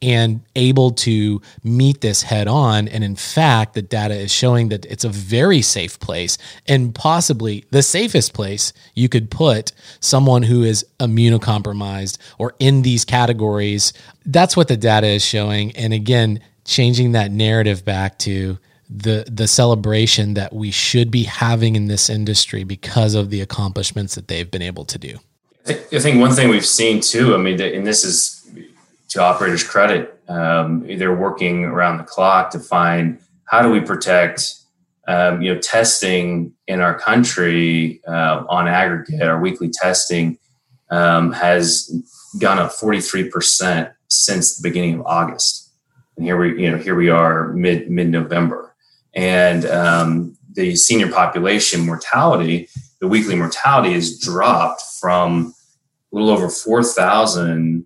and 0.00 0.40
able 0.56 0.90
to 0.90 1.40
meet 1.62 2.00
this 2.00 2.22
head 2.22 2.48
on. 2.48 2.88
And 2.88 3.04
in 3.04 3.16
fact, 3.16 3.74
the 3.74 3.82
data 3.82 4.14
is 4.14 4.32
showing 4.32 4.68
that 4.70 4.84
it's 4.86 5.04
a 5.04 5.08
very 5.08 5.62
safe 5.62 5.98
place 6.00 6.38
and 6.66 6.94
possibly 6.94 7.64
the 7.70 7.82
safest 7.82 8.34
place 8.34 8.72
you 8.94 9.08
could 9.08 9.30
put 9.30 9.72
someone 10.00 10.42
who 10.42 10.62
is 10.62 10.84
immunocompromised 11.00 12.18
or 12.38 12.54
in 12.58 12.82
these 12.82 13.04
categories. 13.04 13.92
That's 14.26 14.56
what 14.56 14.68
the 14.68 14.76
data 14.76 15.06
is 15.06 15.24
showing. 15.24 15.74
And 15.76 15.92
again, 15.92 16.40
changing 16.64 17.12
that 17.12 17.30
narrative 17.30 17.84
back 17.84 18.18
to 18.20 18.58
the 18.94 19.24
the 19.30 19.48
celebration 19.48 20.34
that 20.34 20.52
we 20.52 20.70
should 20.70 21.10
be 21.10 21.24
having 21.24 21.76
in 21.76 21.86
this 21.86 22.10
industry 22.10 22.64
because 22.64 23.14
of 23.14 23.30
the 23.30 23.40
accomplishments 23.40 24.14
that 24.14 24.28
they've 24.28 24.50
been 24.50 24.62
able 24.62 24.84
to 24.84 24.98
do. 24.98 25.18
I 25.66 25.74
think 25.74 26.20
one 26.20 26.32
thing 26.32 26.48
we've 26.48 26.66
seen 26.66 27.00
too, 27.00 27.34
I 27.34 27.38
mean, 27.38 27.60
and 27.60 27.86
this 27.86 28.04
is 28.04 28.41
to 29.12 29.22
operators' 29.22 29.62
credit, 29.62 30.18
um, 30.28 30.86
they're 30.98 31.14
working 31.14 31.64
around 31.64 31.98
the 31.98 32.04
clock 32.04 32.50
to 32.50 32.58
find 32.58 33.18
how 33.44 33.60
do 33.60 33.70
we 33.70 33.80
protect, 33.80 34.54
um, 35.06 35.42
you 35.42 35.54
know, 35.54 35.60
testing 35.60 36.54
in 36.66 36.80
our 36.80 36.98
country 36.98 38.00
uh, 38.08 38.44
on 38.48 38.68
aggregate. 38.68 39.20
Our 39.20 39.38
weekly 39.38 39.68
testing 39.68 40.38
um, 40.90 41.32
has 41.32 41.92
gone 42.40 42.58
up 42.58 42.72
forty 42.72 43.00
three 43.00 43.28
percent 43.28 43.90
since 44.08 44.56
the 44.56 44.66
beginning 44.66 44.94
of 44.94 45.06
August, 45.06 45.70
and 46.16 46.24
here 46.24 46.38
we, 46.38 46.62
you 46.62 46.70
know, 46.70 46.78
here 46.78 46.94
we 46.94 47.10
are 47.10 47.52
mid 47.52 47.90
mid 47.90 48.08
November, 48.08 48.74
and 49.14 49.66
um, 49.66 50.36
the 50.54 50.74
senior 50.76 51.10
population 51.10 51.84
mortality, 51.84 52.68
the 53.00 53.08
weekly 53.08 53.34
mortality 53.34 53.92
has 53.92 54.18
dropped 54.18 54.82
from 55.00 55.54
a 56.10 56.16
little 56.16 56.30
over 56.30 56.48
four 56.48 56.82
thousand 56.82 57.84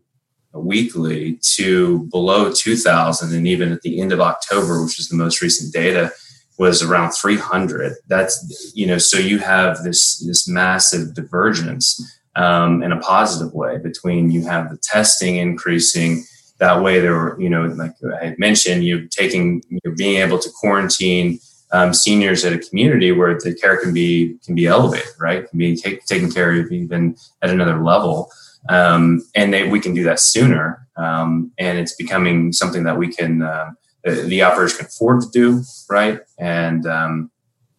weekly 0.61 1.39
to 1.43 2.05
below 2.11 2.53
2000 2.53 3.35
and 3.35 3.47
even 3.47 3.73
at 3.73 3.83
the 3.83 4.01
end 4.01 4.13
of 4.13 4.21
october 4.21 4.83
which 4.83 4.99
is 4.99 5.09
the 5.09 5.17
most 5.17 5.41
recent 5.43 5.73
data 5.73 6.13
was 6.59 6.83
around 6.83 7.13
300 7.13 7.95
that's 8.09 8.73
you 8.75 8.87
know 8.87 8.99
so 8.99 9.19
you 9.19 9.39
have 9.39 9.83
this 9.85 10.19
this 10.27 10.49
massive 10.49 11.15
divergence 11.15 12.01
um, 12.37 12.83
in 12.83 12.93
a 12.93 13.01
positive 13.01 13.53
way 13.55 13.79
between 13.79 14.31
you 14.31 14.43
have 14.43 14.71
the 14.71 14.77
testing 14.77 15.37
increasing 15.37 16.23
that 16.59 16.83
way. 16.83 17.01
There 17.01 17.15
were 17.15 17.41
you 17.41 17.51
know 17.51 17.65
like 17.65 17.95
i 18.21 18.35
mentioned 18.39 18.85
you're 18.85 19.07
taking 19.07 19.63
you're 19.69 19.97
being 19.97 20.21
able 20.21 20.39
to 20.39 20.51
quarantine 20.61 21.39
um, 21.73 21.93
seniors 21.93 22.45
at 22.45 22.53
a 22.53 22.59
community 22.59 23.11
where 23.11 23.37
the 23.39 23.55
care 23.55 23.81
can 23.81 23.93
be 23.93 24.37
can 24.45 24.55
be 24.55 24.67
elevated 24.67 25.09
right? 25.19 25.49
Can 25.49 25.59
be 25.59 25.77
take, 25.77 26.05
taken 26.05 26.31
care 26.31 26.53
of 26.53 26.71
even 26.71 27.17
at 27.43 27.51
another 27.51 27.83
level 27.83 28.31
um, 28.69 29.23
and 29.35 29.53
they, 29.53 29.69
we 29.69 29.81
can 29.81 29.95
do 29.95 30.03
that 30.05 30.21
sooner. 30.21 30.87
Um, 30.97 31.53
and 31.59 31.79
it's 31.79 31.95
becoming 31.95 32.53
something 32.53 32.85
that 32.85 32.97
we 32.97 33.13
can 33.13 33.43
uh, 33.43 33.71
the 34.07 34.43
operators 34.43 34.77
can 34.77 34.87
afford 34.87 35.23
to 35.23 35.29
do, 35.31 35.63
right? 35.91 36.21
And 36.39 36.87
um, 36.87 37.31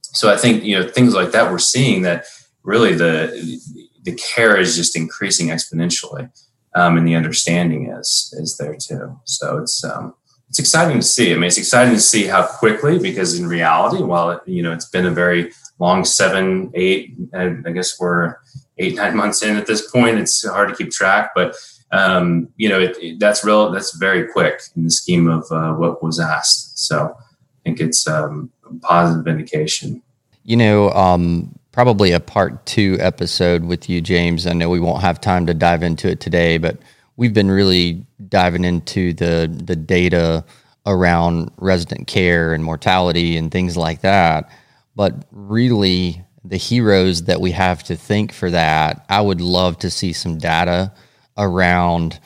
so 0.01 0.31
I 0.31 0.37
think 0.37 0.63
you 0.63 0.77
know 0.79 0.87
things 0.87 1.13
like 1.13 1.31
that 1.31 1.51
we're 1.51 1.59
seeing 1.59 2.01
that 2.03 2.25
really 2.63 2.93
the 2.93 3.59
the 4.03 4.13
care 4.15 4.57
is 4.57 4.75
just 4.75 4.95
increasing 4.95 5.47
exponentially, 5.47 6.29
um, 6.75 6.97
and 6.97 7.07
the 7.07 7.15
understanding 7.15 7.91
is 7.91 8.33
is 8.37 8.57
there 8.57 8.75
too. 8.75 9.19
So 9.25 9.57
it's 9.59 9.83
um, 9.83 10.13
it's 10.49 10.59
exciting 10.59 10.97
to 10.97 11.03
see. 11.03 11.31
I 11.31 11.35
mean, 11.35 11.45
it's 11.45 11.57
exciting 11.57 11.93
to 11.93 11.99
see 11.99 12.25
how 12.25 12.45
quickly 12.45 12.99
because 12.99 13.39
in 13.39 13.47
reality, 13.47 14.03
while 14.03 14.31
it, 14.31 14.41
you 14.45 14.63
know 14.63 14.73
it's 14.73 14.89
been 14.89 15.05
a 15.05 15.11
very 15.11 15.51
long 15.79 16.03
seven, 16.03 16.71
eight, 16.73 17.13
I 17.33 17.71
guess 17.71 17.99
we're 17.99 18.35
eight 18.79 18.95
nine 18.95 19.15
months 19.15 19.41
in 19.43 19.55
at 19.55 19.67
this 19.67 19.89
point. 19.89 20.17
It's 20.17 20.45
hard 20.47 20.69
to 20.69 20.75
keep 20.75 20.91
track, 20.91 21.31
but 21.35 21.55
um, 21.91 22.49
you 22.57 22.69
know 22.69 22.79
it, 22.79 22.97
it, 23.01 23.19
that's 23.19 23.43
real. 23.43 23.71
That's 23.71 23.95
very 23.97 24.27
quick 24.27 24.61
in 24.75 24.83
the 24.83 24.91
scheme 24.91 25.27
of 25.27 25.45
uh, 25.51 25.73
what 25.73 26.03
was 26.03 26.19
asked. 26.19 26.79
So 26.79 27.15
I 27.17 27.23
think 27.63 27.79
it's 27.79 28.07
um, 28.07 28.51
a 28.65 28.73
positive 28.79 29.27
indication. 29.27 30.01
You 30.43 30.57
know, 30.57 30.89
um, 30.91 31.57
probably 31.71 32.11
a 32.11 32.19
part 32.19 32.65
two 32.65 32.97
episode 32.99 33.65
with 33.65 33.89
you, 33.89 34.01
James. 34.01 34.47
I 34.47 34.53
know 34.53 34.69
we 34.69 34.79
won't 34.79 35.01
have 35.01 35.21
time 35.21 35.45
to 35.47 35.53
dive 35.53 35.83
into 35.83 36.09
it 36.09 36.19
today, 36.19 36.57
but 36.57 36.77
we've 37.17 37.33
been 37.33 37.51
really 37.51 38.05
diving 38.29 38.63
into 38.63 39.13
the 39.13 39.47
the 39.63 39.75
data 39.75 40.43
around 40.85 41.51
resident 41.57 42.07
care 42.07 42.53
and 42.53 42.63
mortality 42.63 43.37
and 43.37 43.51
things 43.51 43.75
like 43.75 44.01
that. 44.01 44.49
But 44.95 45.25
really, 45.31 46.23
the 46.49 46.57
heroes 46.57 47.23
that 47.23 47.41
we 47.41 47.51
have 47.51 47.83
to 47.83 47.95
think 47.95 48.31
for 48.31 48.49
that, 48.51 49.05
I 49.09 49.21
would 49.21 49.41
love 49.41 49.77
to 49.79 49.89
see 49.89 50.13
some 50.13 50.37
data 50.37 50.91
around 51.37 52.19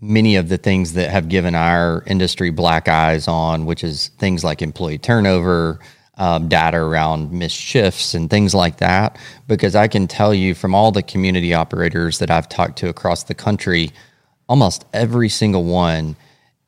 many 0.00 0.36
of 0.36 0.48
the 0.48 0.58
things 0.58 0.92
that 0.94 1.10
have 1.10 1.28
given 1.28 1.54
our 1.54 2.02
industry 2.06 2.50
black 2.50 2.88
eyes 2.88 3.28
on, 3.28 3.66
which 3.66 3.82
is 3.82 4.08
things 4.18 4.44
like 4.44 4.60
employee 4.60 4.98
turnover, 4.98 5.78
um, 6.18 6.48
data 6.48 6.76
around 6.76 7.32
missed 7.32 7.56
shifts, 7.56 8.12
and 8.12 8.28
things 8.28 8.54
like 8.54 8.76
that. 8.78 9.16
Because 9.48 9.74
I 9.74 9.88
can 9.88 10.06
tell 10.06 10.34
you 10.34 10.54
from 10.54 10.74
all 10.74 10.92
the 10.92 11.02
community 11.02 11.54
operators 11.54 12.18
that 12.18 12.30
I've 12.30 12.48
talked 12.48 12.78
to 12.78 12.88
across 12.88 13.22
the 13.22 13.34
country, 13.34 13.90
almost 14.48 14.84
every 14.92 15.28
single 15.28 15.64
one, 15.64 16.16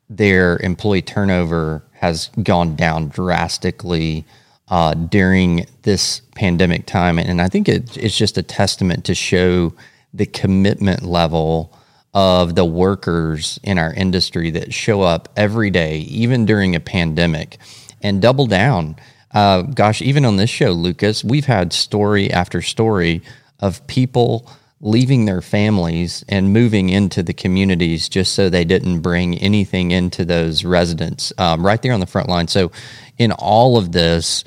their 0.09 0.57
employee 0.59 1.01
turnover 1.01 1.83
has 1.93 2.29
gone 2.41 2.75
down 2.75 3.09
drastically 3.09 4.25
uh, 4.67 4.93
during 4.93 5.65
this 5.83 6.21
pandemic 6.35 6.85
time. 6.85 7.19
And 7.19 7.41
I 7.41 7.47
think 7.47 7.69
it, 7.69 7.97
it's 7.97 8.17
just 8.17 8.37
a 8.37 8.43
testament 8.43 9.05
to 9.05 9.15
show 9.15 9.73
the 10.13 10.25
commitment 10.25 11.03
level 11.03 11.77
of 12.13 12.55
the 12.55 12.65
workers 12.65 13.59
in 13.63 13.77
our 13.77 13.93
industry 13.93 14.49
that 14.51 14.73
show 14.73 15.01
up 15.01 15.29
every 15.35 15.69
day, 15.69 15.97
even 15.97 16.45
during 16.45 16.75
a 16.75 16.79
pandemic, 16.79 17.57
and 18.01 18.21
double 18.21 18.47
down. 18.47 18.95
Uh, 19.33 19.63
gosh, 19.63 20.01
even 20.01 20.23
on 20.23 20.37
this 20.37 20.49
show, 20.49 20.71
Lucas, 20.71 21.23
we've 21.23 21.45
had 21.45 21.73
story 21.73 22.31
after 22.31 22.61
story 22.61 23.21
of 23.59 23.85
people 23.87 24.49
leaving 24.81 25.25
their 25.25 25.41
families 25.41 26.23
and 26.27 26.51
moving 26.53 26.89
into 26.89 27.23
the 27.23 27.33
communities 27.33 28.09
just 28.09 28.33
so 28.33 28.49
they 28.49 28.65
didn't 28.65 28.99
bring 28.99 29.37
anything 29.39 29.91
into 29.91 30.25
those 30.25 30.65
residents 30.65 31.31
um, 31.37 31.65
right 31.65 31.81
there 31.81 31.93
on 31.93 31.99
the 31.99 32.05
front 32.05 32.27
line. 32.27 32.47
So 32.47 32.71
in 33.17 33.31
all 33.31 33.77
of 33.77 33.93
this, 33.93 34.43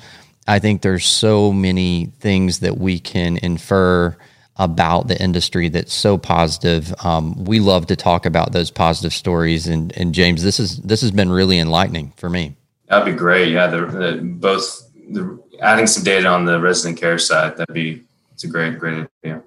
I 0.47 0.59
think 0.59 0.81
there's 0.81 1.05
so 1.05 1.51
many 1.51 2.11
things 2.19 2.59
that 2.59 2.77
we 2.77 2.99
can 2.99 3.37
infer 3.37 4.15
about 4.55 5.07
the 5.07 5.19
industry 5.21 5.69
that's 5.69 5.93
so 5.93 6.17
positive. 6.17 6.93
Um, 7.03 7.43
we 7.45 7.59
love 7.59 7.87
to 7.87 7.95
talk 7.95 8.25
about 8.25 8.51
those 8.51 8.69
positive 8.69 9.13
stories, 9.13 9.67
and, 9.67 9.95
and 9.97 10.13
James, 10.13 10.43
this 10.43 10.59
is 10.59 10.77
this 10.79 11.01
has 11.01 11.11
been 11.11 11.31
really 11.31 11.59
enlightening 11.59 12.13
for 12.17 12.29
me. 12.29 12.57
That'd 12.87 13.13
be 13.13 13.17
great. 13.17 13.53
Yeah, 13.53 13.67
the, 13.67 13.85
the, 13.85 14.21
both 14.21 14.89
the, 15.09 15.41
adding 15.61 15.87
some 15.87 16.03
data 16.03 16.27
on 16.27 16.45
the 16.45 16.59
resident 16.59 16.99
care 16.99 17.17
side. 17.17 17.55
That'd 17.55 17.73
be 17.73 18.03
it's 18.33 18.43
a 18.43 18.47
great 18.47 18.77
great 18.77 19.07
idea. 19.23 19.43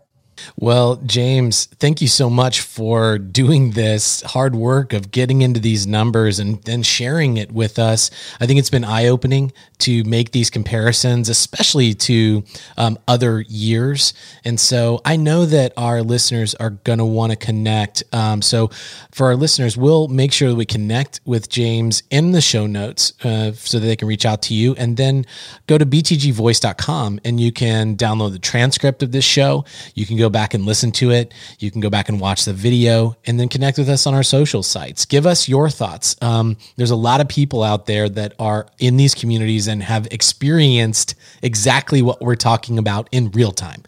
Well, 0.56 0.96
James, 0.96 1.66
thank 1.66 2.00
you 2.00 2.08
so 2.08 2.30
much 2.30 2.60
for 2.60 3.18
doing 3.18 3.72
this 3.72 4.22
hard 4.22 4.54
work 4.54 4.92
of 4.92 5.10
getting 5.10 5.42
into 5.42 5.60
these 5.60 5.86
numbers 5.86 6.38
and 6.38 6.62
then 6.64 6.82
sharing 6.82 7.36
it 7.36 7.52
with 7.52 7.78
us. 7.78 8.10
I 8.40 8.46
think 8.46 8.58
it's 8.58 8.70
been 8.70 8.84
eye 8.84 9.06
opening 9.06 9.52
to 9.78 10.04
make 10.04 10.30
these 10.30 10.48
comparisons, 10.48 11.28
especially 11.28 11.92
to 11.92 12.44
um, 12.76 12.98
other 13.08 13.40
years. 13.40 14.14
And 14.44 14.58
so 14.60 15.00
I 15.04 15.16
know 15.16 15.44
that 15.46 15.72
our 15.76 16.02
listeners 16.02 16.54
are 16.54 16.70
going 16.70 16.98
to 16.98 17.04
want 17.04 17.32
to 17.32 17.36
connect. 17.36 18.04
Um, 18.12 18.42
so 18.42 18.68
for 19.10 19.26
our 19.26 19.36
listeners, 19.36 19.76
we'll 19.76 20.06
make 20.08 20.32
sure 20.32 20.48
that 20.50 20.54
we 20.54 20.66
connect 20.66 21.20
with 21.24 21.48
James 21.48 22.04
in 22.10 22.30
the 22.30 22.40
show 22.40 22.66
notes 22.66 23.12
uh, 23.24 23.52
so 23.52 23.80
that 23.80 23.86
they 23.86 23.96
can 23.96 24.06
reach 24.06 24.24
out 24.24 24.42
to 24.42 24.54
you. 24.54 24.74
And 24.76 24.96
then 24.96 25.26
go 25.66 25.78
to 25.78 25.84
btgvoice.com 25.84 27.20
and 27.24 27.40
you 27.40 27.50
can 27.50 27.96
download 27.96 28.32
the 28.32 28.38
transcript 28.38 29.02
of 29.02 29.10
this 29.10 29.24
show. 29.24 29.64
You 29.94 30.06
can 30.06 30.16
go 30.16 30.30
back 30.32 30.54
and 30.54 30.64
listen 30.64 30.90
to 30.92 31.10
it. 31.10 31.32
You 31.58 31.70
can 31.70 31.80
go 31.80 31.90
back 31.90 32.08
and 32.08 32.18
watch 32.20 32.44
the 32.44 32.52
video 32.52 33.16
and 33.26 33.38
then 33.38 33.48
connect 33.48 33.78
with 33.78 33.88
us 33.88 34.06
on 34.06 34.14
our 34.14 34.22
social 34.22 34.62
sites. 34.62 35.04
Give 35.04 35.26
us 35.26 35.48
your 35.48 35.70
thoughts. 35.70 36.16
Um, 36.20 36.56
there's 36.76 36.90
a 36.90 36.96
lot 36.96 37.20
of 37.20 37.28
people 37.28 37.62
out 37.62 37.86
there 37.86 38.08
that 38.08 38.34
are 38.38 38.66
in 38.78 38.96
these 38.96 39.14
communities 39.14 39.68
and 39.68 39.82
have 39.82 40.08
experienced 40.10 41.14
exactly 41.42 42.02
what 42.02 42.20
we're 42.20 42.34
talking 42.34 42.78
about 42.78 43.08
in 43.12 43.30
real 43.30 43.52
time 43.52 43.82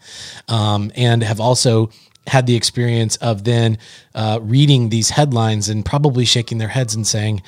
um, 0.47 0.91
and 0.95 1.23
have 1.23 1.39
also 1.39 1.89
had 2.27 2.47
the 2.47 2.55
experience 2.55 3.15
of 3.17 3.43
then 3.43 3.77
uh, 4.15 4.39
reading 4.41 4.89
these 4.89 5.11
headlines 5.11 5.69
and 5.69 5.85
probably 5.85 6.25
shaking 6.25 6.57
their 6.57 6.69
heads 6.69 6.95
and 6.95 7.05
saying, 7.05 7.41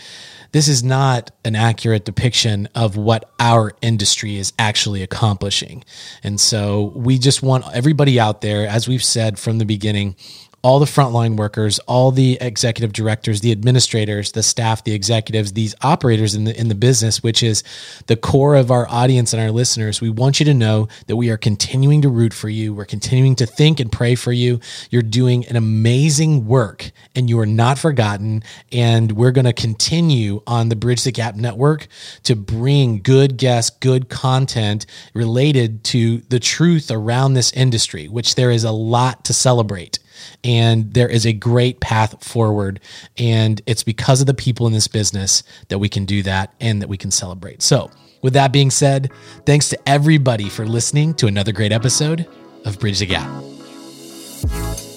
this 0.52 0.68
is 0.68 0.84
not 0.84 1.32
an 1.46 1.56
accurate 1.56 2.06
depiction 2.06 2.68
of 2.76 2.98
what 2.98 3.30
our 3.40 3.72
industry 3.82 4.38
is 4.38 4.54
actually 4.58 5.04
accomplishing. 5.04 5.84
And 6.24 6.40
so 6.40 6.92
we 6.96 7.18
just 7.18 7.44
want 7.44 7.66
everybody 7.74 8.20
out 8.20 8.42
there, 8.42 8.68
as 8.68 8.88
we've 8.88 9.04
said 9.04 9.40
from 9.40 9.58
the 9.58 9.66
beginning, 9.66 10.16
all 10.64 10.80
the 10.80 10.86
frontline 10.86 11.38
workers, 11.38 11.80
all 11.80 12.12
the 12.12 12.38
executive 12.42 12.92
directors, 12.92 13.42
the 13.42 13.52
administrators, 13.52 14.32
the 14.32 14.42
staff, 14.44 14.84
the 14.84 14.94
executives, 14.94 15.54
these 15.54 15.76
operators 15.82 16.34
in 16.34 16.46
the 16.46 16.60
in 16.60 16.68
the 16.68 16.76
business, 16.76 17.22
which 17.22 17.44
is 17.44 17.64
the 18.08 18.16
core 18.16 18.56
of 18.56 18.72
our 18.72 18.88
audience 18.90 19.34
and 19.34 19.42
our 19.42 19.52
listeners. 19.52 20.02
We 20.02 20.10
want 20.10 20.40
you 20.40 20.46
to 20.48 20.54
know 20.54 20.88
that 21.06 21.16
we 21.16 21.30
are 21.30 21.38
continuing 21.38 22.02
to 22.02 22.10
root 22.10 22.34
for 22.34 22.50
you. 22.50 22.74
We're 22.74 22.86
continuing 22.86 23.36
to 23.36 23.46
think 23.46 23.80
and 23.80 23.92
pray 23.92 24.16
for 24.16 24.32
you. 24.32 24.60
You're 24.90 25.04
doing 25.04 25.46
an 25.46 25.56
amazing 25.56 26.48
work 26.48 26.92
and 27.16 27.30
you 27.30 27.40
are 27.40 27.46
not 27.46 27.78
forgotten. 27.78 28.44
And 28.72 29.12
we're 29.12 29.32
going 29.32 29.46
to 29.46 29.54
continue 29.54 30.42
on 30.48 30.70
the 30.70 30.76
Bridge 30.76 31.04
the 31.04 31.12
Gap 31.12 31.36
network 31.36 31.88
to 32.24 32.36
bring 32.36 33.02
good 33.02 33.38
guests, 33.38 33.76
good 33.80 34.10
content 34.10 34.86
related 35.14 35.84
to 35.86 36.20
the 36.30 36.40
truth 36.40 36.90
around 36.90 37.34
this 37.34 37.54
industry, 37.54 38.08
which 38.08 38.36
there 38.36 38.52
is 38.52 38.64
a 38.64 38.72
lot 38.72 39.24
to 39.26 39.34
celebrate 39.34 40.00
and 40.44 40.94
there 40.94 41.10
is 41.10 41.26
a 41.26 41.34
great 41.34 41.80
path 41.80 42.24
forward. 42.24 42.80
And 43.18 43.62
it's 43.66 43.84
because 43.84 44.22
of 44.22 44.28
the 44.28 44.34
people 44.34 44.68
in 44.68 44.74
this 44.74 44.88
business 44.88 45.44
that 45.70 45.80
we 45.80 45.90
can 45.90 46.06
do 46.06 46.24
that 46.24 46.54
and 46.60 46.82
that 46.82 46.90
we 46.90 46.98
can 46.98 47.12
celebrate. 47.12 47.62
So, 47.62 47.92
with 48.22 48.34
that 48.34 48.52
being 48.52 48.72
said, 48.72 49.12
thanks 49.46 49.70
to 49.70 49.90
everybody 49.90 50.50
for 50.50 50.66
listening 50.66 51.14
to 51.16 51.28
another 51.28 51.52
great 51.52 51.72
episode 51.72 52.28
of 52.66 52.80
Bridge 52.80 53.00
the 53.00 53.06
Gap. 53.06 53.30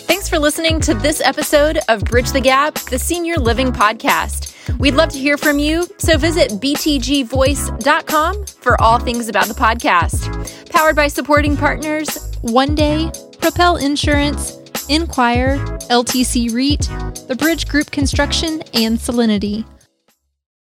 Thanks 0.06 0.28
for 0.28 0.38
listening 0.38 0.80
to 0.80 0.94
this 0.94 1.20
episode 1.20 1.78
of 1.88 2.04
Bridge 2.04 2.32
the 2.32 2.40
Gap, 2.40 2.74
the 2.74 2.98
Senior 2.98 3.36
Living 3.36 3.72
Podcast. 3.72 4.78
We'd 4.78 4.94
love 4.94 5.08
to 5.10 5.18
hear 5.18 5.36
from 5.38 5.58
you, 5.58 5.86
so 5.98 6.18
visit 6.18 6.50
btgvoice.com 6.52 8.46
for 8.46 8.80
all 8.80 8.98
things 8.98 9.28
about 9.28 9.46
the 9.46 9.54
podcast. 9.54 10.70
Powered 10.70 10.96
by 10.96 11.08
supporting 11.08 11.56
partners 11.56 12.36
One 12.42 12.74
Day, 12.74 13.10
Propel 13.40 13.76
Insurance, 13.76 14.59
Enquire, 14.88 15.56
LTC 15.90 16.52
REIT, 16.54 16.88
The 17.28 17.36
Bridge 17.36 17.68
Group 17.68 17.90
Construction, 17.90 18.62
and 18.74 18.98
Solinity. 18.98 19.64